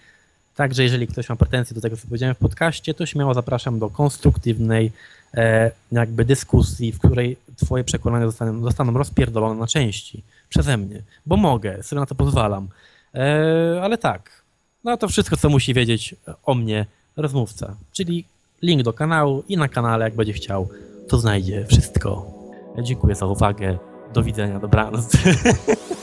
[0.56, 3.90] Także jeżeli ktoś ma pretensje do tego, co powiedziałem w podcaście, to śmiało zapraszam do
[3.90, 4.92] konstruktywnej
[5.34, 11.36] e, jakby dyskusji, w której twoje przekonania zostaną, zostaną rozpierdolone na części przeze mnie, bo
[11.36, 12.68] mogę, sobie na to pozwalam.
[13.14, 14.42] E, ale tak,
[14.84, 16.86] no to wszystko, co musi wiedzieć o mnie
[17.16, 18.24] rozmówca, czyli
[18.62, 20.68] link do kanału i na kanale, jak będzie chciał,
[21.08, 22.38] to znajdzie wszystko.
[22.82, 23.78] Dziękuję za uwagę.
[24.14, 25.12] Do widzenia, dobranoc.